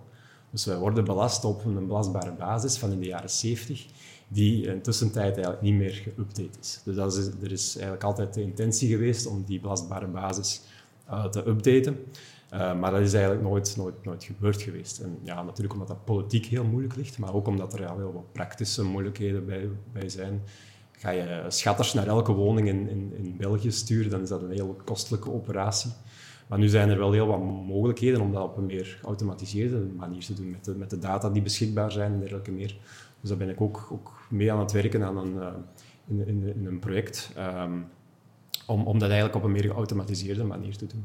Dus 0.50 0.64
wij 0.64 0.76
worden 0.76 1.04
belast 1.04 1.44
op 1.44 1.64
een 1.64 1.86
belastbare 1.86 2.32
basis 2.32 2.78
van 2.78 2.92
in 2.92 3.00
de 3.00 3.06
jaren 3.06 3.30
70, 3.30 3.86
die 4.28 4.66
in 4.66 4.82
tussentijd 4.82 5.34
eigenlijk 5.34 5.62
niet 5.62 5.74
meer 5.74 6.02
geüpdate 6.08 6.60
is. 6.60 6.80
Dus 6.84 6.96
dat 6.96 7.16
is, 7.16 7.26
er 7.26 7.52
is 7.52 7.72
eigenlijk 7.72 8.04
altijd 8.04 8.34
de 8.34 8.42
intentie 8.42 8.88
geweest 8.88 9.26
om 9.26 9.44
die 9.46 9.60
belastbare 9.60 10.06
basis 10.06 10.60
uh, 11.08 11.24
te 11.24 11.48
updaten. 11.48 12.04
Uh, 12.52 12.78
maar 12.78 12.90
dat 12.90 13.00
is 13.00 13.12
eigenlijk 13.12 13.42
nooit, 13.42 13.76
nooit, 13.76 14.04
nooit 14.04 14.24
gebeurd 14.24 14.62
geweest. 14.62 14.98
En 14.98 15.18
ja, 15.22 15.42
natuurlijk 15.42 15.72
omdat 15.72 15.88
dat 15.88 16.04
politiek 16.04 16.46
heel 16.46 16.64
moeilijk 16.64 16.96
ligt, 16.96 17.18
maar 17.18 17.34
ook 17.34 17.46
omdat 17.46 17.72
er 17.72 17.80
ja, 17.80 17.96
heel 17.96 18.12
wat 18.12 18.32
praktische 18.32 18.84
moeilijkheden 18.84 19.46
bij, 19.46 19.68
bij 19.92 20.08
zijn. 20.08 20.42
Ga 20.92 21.10
je 21.10 21.44
schatters 21.48 21.92
naar 21.92 22.06
elke 22.06 22.32
woning 22.32 22.68
in, 22.68 22.88
in, 22.88 23.12
in 23.16 23.36
België 23.36 23.70
sturen, 23.70 24.10
dan 24.10 24.22
is 24.22 24.28
dat 24.28 24.42
een 24.42 24.50
heel 24.50 24.76
kostelijke 24.84 25.32
operatie. 25.32 25.90
Maar 26.50 26.58
nu 26.58 26.68
zijn 26.68 26.88
er 26.88 26.98
wel 26.98 27.12
heel 27.12 27.26
wat 27.26 27.40
mogelijkheden 27.66 28.20
om 28.20 28.32
dat 28.32 28.42
op 28.42 28.56
een 28.56 28.66
meer 28.66 28.98
geautomatiseerde 29.00 29.78
manier 29.96 30.24
te 30.24 30.34
doen, 30.34 30.50
met 30.50 30.64
de, 30.64 30.74
met 30.74 30.90
de 30.90 30.98
data 30.98 31.30
die 31.30 31.42
beschikbaar 31.42 31.92
zijn 31.92 32.12
en 32.12 32.18
dergelijke 32.18 32.50
meer. 32.50 32.76
Dus 33.20 33.28
daar 33.28 33.38
ben 33.38 33.48
ik 33.48 33.60
ook, 33.60 33.88
ook 33.92 34.12
mee 34.28 34.52
aan 34.52 34.58
het 34.58 34.72
werken 34.72 35.02
aan 35.02 35.16
een, 35.16 35.34
uh, 35.34 35.46
in, 36.08 36.26
in, 36.26 36.54
in, 36.54 36.66
een 36.66 36.78
project, 36.78 37.32
um, 37.38 37.86
om, 38.66 38.86
om 38.86 38.98
dat 38.98 39.08
eigenlijk 39.08 39.38
op 39.38 39.44
een 39.44 39.52
meer 39.52 39.64
geautomatiseerde 39.64 40.44
manier 40.44 40.76
te 40.76 40.86
doen. 40.86 41.04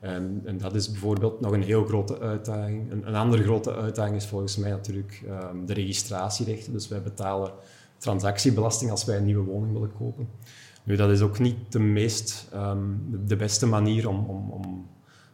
En, 0.00 0.42
en, 0.44 0.58
dat 0.58 0.74
is 0.74 0.90
bijvoorbeeld 0.90 1.40
nog 1.40 1.52
een 1.52 1.62
heel 1.62 1.84
grote 1.84 2.20
uitdaging. 2.20 2.90
Een, 2.90 3.14
andere 3.14 3.42
grote 3.42 3.74
uitdaging 3.74 4.16
is 4.16 4.26
volgens 4.26 4.56
mij 4.56 4.70
natuurlijk 4.70 5.22
um, 5.52 5.66
de 5.66 5.72
registratierechten. 5.72 6.72
Dus 6.72 6.88
wij 6.88 7.02
betalen 7.02 7.52
transactiebelasting 7.98 8.90
als 8.90 9.04
wij 9.04 9.16
een 9.16 9.24
nieuwe 9.24 9.50
woning 9.50 9.72
willen 9.72 9.92
kopen. 9.98 10.28
Nu, 10.84 10.96
dat 10.96 11.10
is 11.10 11.20
ook 11.20 11.38
niet 11.38 11.72
de 11.72 11.78
meest, 11.78 12.48
um, 12.54 13.06
de 13.26 13.36
beste 13.36 13.66
manier 13.66 14.08
om, 14.08 14.24
om, 14.24 14.50
om, 14.50 14.86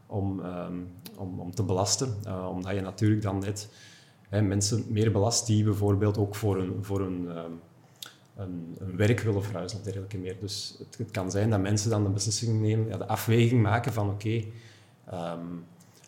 om, 0.06 0.40
um, 0.44 0.88
om, 1.16 1.40
om 1.40 1.54
te 1.54 1.62
belasten. 1.62 2.14
Uh, 2.26 2.48
omdat 2.48 2.74
je 2.74 2.80
natuurlijk 2.80 3.22
dan 3.22 3.38
net 3.38 3.68
hè, 4.28 4.42
mensen 4.42 4.84
meer 4.88 5.12
belast 5.12 5.46
die 5.46 5.64
bijvoorbeeld 5.64 6.18
ook 6.18 6.34
voor 6.34 6.58
een, 6.58 6.84
voor 6.84 7.00
um, 7.00 7.28
een, 8.36 8.76
een, 8.78 8.96
werk 8.96 9.20
willen 9.20 9.42
verhuizen 9.42 9.78
of 9.78 10.18
meer. 10.18 10.36
Dus 10.40 10.76
het, 10.78 10.98
het, 10.98 11.10
kan 11.10 11.30
zijn 11.30 11.50
dat 11.50 11.60
mensen 11.60 11.90
dan 11.90 12.04
de 12.04 12.10
beslissing 12.10 12.60
nemen, 12.60 12.88
ja, 12.88 12.96
de 12.96 13.06
afweging 13.06 13.62
maken 13.62 13.92
van 13.92 14.10
oké, 14.10 14.44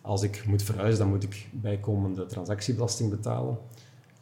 als 0.02 0.22
ik 0.22 0.46
moet 0.46 0.62
verhuizen, 0.62 0.98
dan 0.98 1.08
moet 1.08 1.22
ik 1.22 1.48
bijkomende 1.52 2.26
transactiebelasting 2.26 3.10
betalen. 3.10 3.58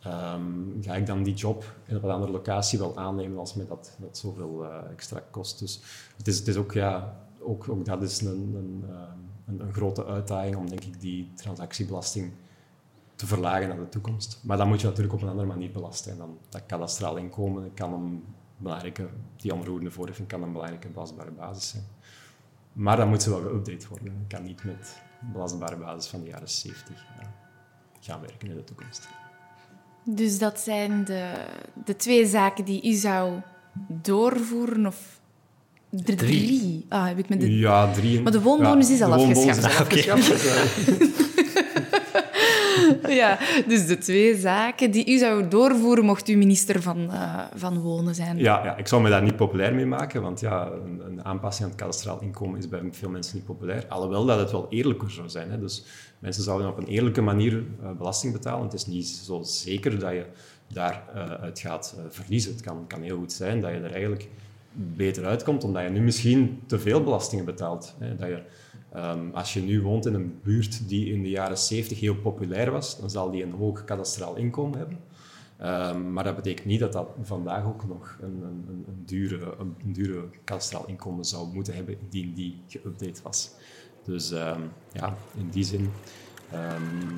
Um, 0.07 0.79
ga 0.81 0.95
ik 0.95 1.07
dan 1.07 1.23
die 1.23 1.35
job 1.35 1.65
in 1.87 1.95
een 1.95 2.11
andere 2.11 2.33
locatie 2.33 2.79
wel 2.79 2.97
aannemen 2.99 3.39
als 3.39 3.55
me 3.55 3.67
dat, 3.67 3.97
dat 3.99 4.19
zoveel 4.19 4.65
uh, 4.65 4.91
extra 4.91 5.23
kost. 5.31 5.59
Dus 5.59 5.81
het 6.17 6.27
is, 6.27 6.39
het 6.39 6.49
is 6.49 6.57
ook, 6.57 6.73
ja, 6.73 7.17
ook, 7.39 7.69
ook 7.69 7.85
dat 7.85 8.03
is 8.03 8.21
een, 8.21 8.55
een, 8.55 8.85
uh, 8.89 9.59
een, 9.59 9.73
grote 9.73 10.07
uitdaging 10.07 10.57
om 10.57 10.69
denk 10.69 10.85
ik 10.85 11.01
die 11.01 11.33
transactiebelasting 11.35 12.33
te 13.15 13.27
verlagen 13.27 13.69
naar 13.69 13.77
de 13.77 13.89
toekomst. 13.89 14.41
Maar 14.43 14.57
dan 14.57 14.69
moet 14.69 14.81
je 14.81 14.87
natuurlijk 14.87 15.15
op 15.15 15.23
een 15.23 15.29
andere 15.29 15.49
manier 15.49 15.71
belasten. 15.71 16.13
En 16.13 16.19
dan, 16.19 16.39
dat 16.49 16.67
kadastraal 16.67 17.17
inkomen 17.17 17.75
kan 17.75 17.93
een 17.93 18.25
belangrijke, 18.57 19.09
die 19.37 19.55
onroerende 19.55 19.91
voorheffing 19.91 20.29
kan 20.29 20.43
een 20.43 20.53
belangrijke 20.53 20.89
belastbare 20.89 21.31
basis 21.31 21.69
zijn. 21.69 21.85
Maar 22.73 22.97
dan 22.97 23.09
moet 23.09 23.23
ze 23.23 23.31
wel 23.31 23.41
geüpdate 23.41 23.89
worden. 23.89 24.19
Het 24.19 24.29
kan 24.29 24.43
niet 24.43 24.65
met 24.65 25.03
belastbare 25.33 25.77
basis 25.77 26.11
van 26.11 26.21
de 26.21 26.27
jaren 26.27 26.49
70 26.49 26.95
uh, 26.97 27.27
gaan 28.01 28.21
werken 28.21 28.49
in 28.49 28.57
de 28.57 28.65
toekomst. 28.65 29.09
Dus 30.15 30.39
dat 30.39 30.61
zijn 30.61 31.05
de, 31.05 31.33
de 31.85 31.97
twee 31.97 32.27
zaken 32.27 32.65
die 32.65 32.89
u 32.89 32.93
zou 32.93 33.33
doorvoeren 33.89 34.87
of 34.87 35.21
drie. 35.91 36.17
drie. 36.17 36.87
Ah, 36.89 37.07
heb 37.07 37.19
ik 37.19 37.29
met 37.29 37.41
de... 37.41 37.59
Ja, 37.59 37.93
drie. 37.93 38.23
Maar 38.23 38.33
de 38.33 38.41
woonbonus 38.41 38.89
ja, 38.89 38.95
is 38.95 39.03
al 39.03 39.13
afgeschaft. 39.13 39.59
Is 39.59 39.65
al 39.65 39.71
afgeschaft. 39.71 41.29
ja, 43.23 43.39
dus 43.67 43.87
de 43.87 43.99
twee 43.99 44.37
zaken 44.37 44.91
die 44.91 45.13
u 45.13 45.19
zou 45.19 45.49
doorvoeren 45.49 46.05
mocht 46.05 46.29
u 46.29 46.37
minister 46.37 46.83
van, 46.83 46.99
uh, 47.01 47.41
van 47.55 47.79
Wonen 47.79 48.15
zijn. 48.15 48.39
Ja, 48.39 48.65
ja, 48.65 48.77
ik 48.77 48.87
zou 48.87 49.03
me 49.03 49.09
daar 49.09 49.23
niet 49.23 49.37
populair 49.37 49.75
mee 49.75 49.87
maken, 49.87 50.23
want 50.23 50.41
ja, 50.41 50.67
een, 50.67 51.03
een 51.07 51.25
aanpassing 51.25 51.65
aan 51.65 51.71
het 51.71 51.81
kadastraal 51.81 52.21
inkomen 52.21 52.59
is 52.59 52.69
bij 52.69 52.81
veel 52.91 53.11
mensen 53.11 53.37
niet 53.37 53.45
populair. 53.45 53.85
Alhoewel 53.89 54.25
dat 54.25 54.39
het 54.39 54.51
wel 54.51 54.67
eerlijker 54.71 55.11
zou 55.11 55.29
zijn. 55.29 55.51
Hè. 55.51 55.59
Dus 55.59 55.85
mensen 56.19 56.43
zouden 56.43 56.69
op 56.69 56.79
een 56.79 56.87
eerlijke 56.87 57.21
manier 57.21 57.53
uh, 57.53 57.91
belasting 57.99 58.33
betalen. 58.33 58.65
Het 58.65 58.75
is 58.75 58.87
niet 58.87 59.09
zo 59.09 59.43
zeker 59.43 59.99
dat 59.99 60.13
je 60.13 60.25
daaruit 60.73 61.59
uh, 61.59 61.71
gaat 61.71 61.97
verliezen. 62.09 62.53
Het 62.53 62.61
kan, 62.61 62.85
kan 62.87 63.03
heel 63.03 63.19
goed 63.19 63.33
zijn 63.33 63.61
dat 63.61 63.71
je 63.71 63.77
er 63.77 63.93
eigenlijk 63.93 64.29
beter 64.73 65.25
uitkomt, 65.25 65.65
omdat 65.65 65.83
je 65.83 65.89
nu 65.89 66.01
misschien 66.01 66.63
te 66.67 66.79
veel 66.79 67.03
belastingen 67.03 67.45
betaalt. 67.45 67.95
Hè. 67.99 68.17
Dat 68.17 68.29
je 68.29 68.43
Um, 68.97 69.31
als 69.35 69.53
je 69.55 69.61
nu 69.61 69.83
woont 69.83 70.07
in 70.07 70.15
een 70.15 70.41
buurt 70.43 70.89
die 70.89 71.13
in 71.13 71.23
de 71.23 71.31
jaren 71.31 71.59
70 71.59 72.01
heel 72.01 72.17
populair 72.17 72.71
was, 72.71 73.01
dan 73.01 73.11
zal 73.11 73.31
die 73.31 73.43
een 73.43 73.53
hoog 73.53 73.85
kadastraal 73.85 74.37
inkomen 74.37 74.79
hebben. 74.79 74.99
Um, 75.63 76.13
maar 76.13 76.25
dat 76.25 76.37
betekent 76.37 76.67
niet 76.67 76.81
dat 76.81 76.93
dat 76.93 77.09
vandaag 77.23 77.65
ook 77.65 77.87
nog 77.89 78.19
een, 78.21 78.43
een, 78.43 78.85
een, 78.89 79.03
dure, 79.07 79.55
een, 79.59 79.93
dure 79.93 80.25
kadastraal 80.45 80.87
inkomen 80.87 81.25
zou 81.25 81.49
moeten 81.55 81.75
hebben 81.75 81.97
indien 82.01 82.35
die 82.35 82.61
geüpdate 82.69 83.23
was. 83.23 83.51
Dus 84.05 84.31
um, 84.31 84.73
ja, 84.93 85.17
in 85.37 85.49
die 85.51 85.65
zin 85.65 85.91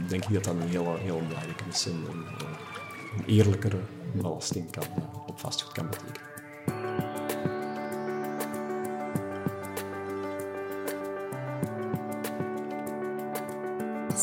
denk 0.09 0.25
ik 0.25 0.35
dat 0.35 0.45
dat 0.45 0.55
een 0.55 0.69
heel, 0.69 0.97
heel 0.97 1.21
belangrijke 1.29 1.65
is. 1.69 1.87
Een, 1.87 2.05
een, 2.07 3.25
eerlijkere 3.27 3.81
belasting 4.15 4.71
kan, 4.71 4.85
op 5.27 5.39
vastgoed 5.39 5.73
kan 5.73 5.91
betekenen. 5.91 6.32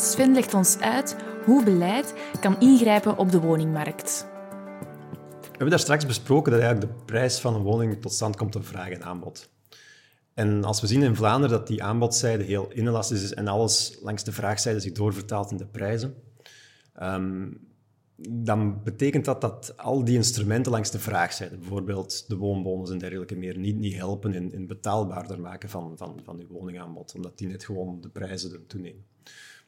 Sven 0.01 0.33
legt 0.33 0.53
ons 0.53 0.77
uit 0.77 1.15
hoe 1.45 1.63
beleid 1.63 2.13
kan 2.39 2.59
ingrijpen 2.59 3.17
op 3.17 3.31
de 3.31 3.39
woningmarkt. 3.39 4.27
We 5.41 5.47
hebben 5.49 5.69
daar 5.69 5.79
straks 5.79 6.05
besproken 6.05 6.51
dat 6.51 6.61
eigenlijk 6.61 6.91
de 6.91 7.03
prijs 7.05 7.39
van 7.39 7.55
een 7.55 7.61
woning 7.61 8.01
tot 8.01 8.13
stand 8.13 8.35
komt 8.35 8.53
door 8.53 8.63
vraag 8.63 8.89
en 8.89 9.03
aanbod. 9.03 9.49
En 10.33 10.63
als 10.63 10.81
we 10.81 10.87
zien 10.87 11.01
in 11.01 11.15
Vlaanderen 11.15 11.57
dat 11.57 11.67
die 11.67 11.83
aanbodzijde 11.83 12.43
heel 12.43 12.71
inelastisch 12.73 13.23
is 13.23 13.33
en 13.33 13.47
alles 13.47 13.97
langs 14.01 14.23
de 14.23 14.31
vraagzijde 14.31 14.79
zich 14.79 14.91
doorvertaalt 14.91 15.51
in 15.51 15.57
de 15.57 15.65
prijzen, 15.65 16.15
um, 17.01 17.67
dan 18.29 18.83
betekent 18.83 19.25
dat 19.25 19.41
dat 19.41 19.77
al 19.77 20.03
die 20.03 20.15
instrumenten 20.15 20.71
langs 20.71 20.91
de 20.91 20.99
vraagzijde, 20.99 21.57
bijvoorbeeld 21.57 22.25
de 22.27 22.37
woonbonus 22.37 22.89
en 22.89 22.97
dergelijke 22.97 23.35
meer, 23.35 23.57
niet, 23.57 23.77
niet 23.77 23.95
helpen 23.95 24.33
in, 24.33 24.53
in 24.53 24.67
betaalbaarder 24.67 25.39
maken 25.39 25.69
van, 25.69 25.93
van, 25.97 26.19
van 26.23 26.39
uw 26.39 26.47
woningaanbod, 26.47 27.15
omdat 27.15 27.37
die 27.37 27.47
net 27.47 27.65
gewoon 27.65 28.01
de 28.01 28.09
prijzen 28.09 28.67
toenemen. 28.67 29.05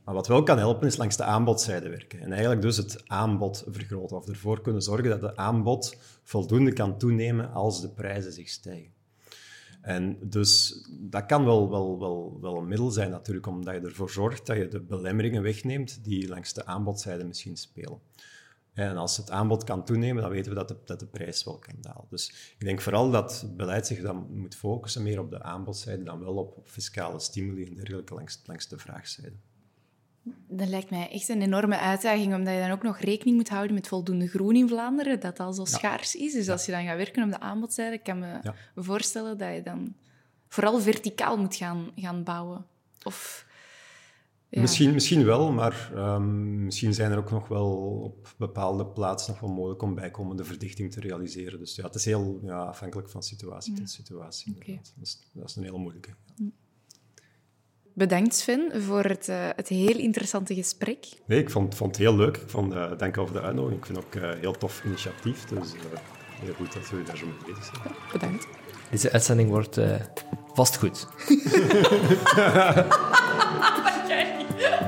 Maar 0.03 0.13
wat 0.13 0.27
wel 0.27 0.43
kan 0.43 0.57
helpen, 0.57 0.87
is 0.87 0.97
langs 0.97 1.17
de 1.17 1.23
aanbodzijde 1.23 1.89
werken. 1.89 2.19
En 2.19 2.31
eigenlijk 2.31 2.61
dus 2.61 2.77
het 2.77 3.03
aanbod 3.07 3.63
vergroten. 3.67 4.17
Of 4.17 4.27
ervoor 4.27 4.61
kunnen 4.61 4.81
zorgen 4.81 5.09
dat 5.09 5.21
het 5.21 5.35
aanbod 5.35 5.97
voldoende 6.23 6.73
kan 6.73 6.97
toenemen 6.97 7.51
als 7.53 7.81
de 7.81 7.89
prijzen 7.89 8.31
zich 8.31 8.49
stijgen. 8.49 8.93
En 9.81 10.17
dus 10.21 10.83
dat 10.89 11.25
kan 11.25 11.45
wel, 11.45 11.69
wel, 11.69 11.99
wel, 11.99 12.37
wel 12.41 12.57
een 12.57 12.67
middel 12.67 12.91
zijn 12.91 13.11
natuurlijk, 13.11 13.47
omdat 13.47 13.73
je 13.73 13.81
ervoor 13.81 14.09
zorgt 14.09 14.45
dat 14.45 14.57
je 14.57 14.67
de 14.67 14.79
belemmeringen 14.79 15.43
wegneemt 15.43 16.03
die 16.03 16.27
langs 16.27 16.53
de 16.53 16.65
aanbodzijde 16.65 17.23
misschien 17.23 17.57
spelen. 17.57 17.99
En 18.73 18.97
als 18.97 19.17
het 19.17 19.31
aanbod 19.31 19.63
kan 19.63 19.85
toenemen, 19.85 20.21
dan 20.21 20.31
weten 20.31 20.51
we 20.51 20.57
dat 20.57 20.67
de, 20.67 20.77
dat 20.85 20.99
de 20.99 21.05
prijs 21.05 21.43
wel 21.43 21.59
kan 21.59 21.75
dalen. 21.81 22.05
Dus 22.09 22.53
ik 22.57 22.65
denk 22.65 22.81
vooral 22.81 23.11
dat 23.11 23.41
het 23.41 23.57
beleid 23.57 23.87
zich 23.87 24.01
dan 24.01 24.27
moet 24.29 24.55
focussen 24.55 25.03
meer 25.03 25.19
op 25.19 25.29
de 25.29 25.43
aanbodzijde 25.43 26.03
dan 26.03 26.19
wel 26.19 26.35
op, 26.35 26.59
fiscale 26.63 27.19
stimuli 27.19 27.65
en 27.65 27.75
dergelijke 27.75 28.13
langs, 28.13 28.41
langs 28.45 28.67
de 28.67 28.77
vraagzijde. 28.77 29.35
Dat 30.47 30.67
lijkt 30.67 30.89
mij 30.89 31.09
echt 31.11 31.29
een 31.29 31.41
enorme 31.41 31.77
uitdaging, 31.77 32.33
omdat 32.35 32.53
je 32.53 32.59
dan 32.59 32.71
ook 32.71 32.83
nog 32.83 32.97
rekening 32.99 33.37
moet 33.37 33.49
houden 33.49 33.73
met 33.73 33.87
voldoende 33.87 34.27
groen 34.27 34.55
in 34.55 34.67
Vlaanderen, 34.67 35.19
dat 35.19 35.39
al 35.39 35.53
zo 35.53 35.65
schaars 35.65 36.15
is. 36.15 36.33
Dus 36.33 36.49
als 36.49 36.65
je 36.65 36.71
dan 36.71 36.85
gaat 36.85 36.97
werken 36.97 37.23
op 37.23 37.29
de 37.29 37.39
aanbodzijde, 37.39 37.97
kan 37.97 38.19
me 38.19 38.39
Ja. 38.43 38.55
voorstellen 38.75 39.37
dat 39.37 39.53
je 39.55 39.61
dan 39.61 39.93
vooral 40.47 40.79
verticaal 40.79 41.37
moet 41.37 41.55
gaan, 41.55 41.91
gaan 41.95 42.23
bouwen. 42.23 42.65
Of... 43.03 43.45
ja. 44.49 44.61
Misschien, 44.61 44.93
misschien 44.93 45.25
wel, 45.25 45.51
maar 45.51 45.91
ehm, 45.95 46.63
misschien 46.63 46.93
zijn 46.93 47.11
er 47.11 47.17
ook 47.17 47.31
nog 47.31 47.47
wel 47.47 47.71
op 48.03 48.33
bepaalde 48.37 48.85
plaatsen 48.85 49.31
nog 49.31 49.41
wel 49.41 49.51
mogelijk 49.51 49.81
om 49.81 49.95
bijkomende 49.95 50.43
verdichting 50.43 50.91
te 50.91 50.99
realiseren. 50.99 51.59
Dus 51.59 51.75
ja, 51.75 51.83
het 51.83 51.95
is 51.95 52.05
heel 52.05 52.39
ja, 52.43 52.63
afhankelijk 52.63 53.09
van 53.09 53.23
situatie 53.23 53.73
tot 53.73 53.89
situatie. 53.89 54.53
Oké. 54.55 54.59
inderdaad. 54.65 54.93
Dat, 54.95 55.05
is, 55.07 55.19
dat 55.33 55.49
is 55.49 55.55
een 55.55 55.63
hele 55.63 55.77
moeilijke. 55.77 56.09
Bedankt 57.93 58.35
Sven 58.35 58.71
voor 58.81 59.03
het, 59.03 59.27
eh, 59.27 59.35
het 59.55 59.67
heel 59.67 59.97
interessante 59.97 60.53
gesprek. 60.55 61.05
Nee, 61.25 61.39
ik 61.39 61.49
vond, 61.49 61.75
vond 61.75 61.95
het 61.95 62.05
heel 62.05 62.15
leuk. 62.15 62.37
Ik 62.37 62.49
vond, 62.49 62.73
eh 62.73 62.91
dank 62.97 63.17
over 63.17 63.33
de 63.33 63.41
uitnodiging. 63.41 63.79
Ik 63.79 63.85
vind 63.85 63.97
het 63.97 64.07
ook 64.07 64.15
een 64.15 64.39
heel 64.39 64.57
tof 64.57 64.81
initiatief. 64.85 65.45
Dus 65.45 65.73
eh, 65.73 65.79
heel 66.41 66.53
goed 66.53 66.73
dat 66.73 66.87
jullie 66.89 67.05
daar 67.05 67.17
zo 67.17 67.25
mee 67.25 67.35
bezig 67.45 67.63
zijn. 67.63 67.95
Bedankt. 68.11 68.47
Deze 68.91 69.11
uitzending 69.11 69.49
wordt 69.49 69.77
eh, 69.77 69.95
vast 70.53 70.77
goed. 70.77 71.07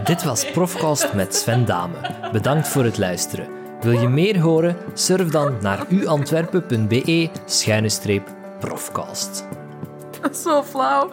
Dit 0.03 0.23
was 0.23 0.51
Profcast 0.51 1.13
met 1.13 1.35
Sven 1.35 1.65
Dame. 1.65 1.95
Bedankt 2.31 2.67
voor 2.67 2.83
het 2.83 2.97
luisteren. 2.97 3.47
Wil 3.81 3.91
je 3.91 4.07
meer 4.07 4.39
horen? 4.39 4.77
Surf 4.93 5.29
dan 5.29 5.57
naar 5.61 5.87
uantwerpen.be 5.89 7.29
schuine 7.45 7.89
streep 7.89 8.35
profcast. 8.59 9.47
Zo 10.43 10.63
flauw. 10.63 11.11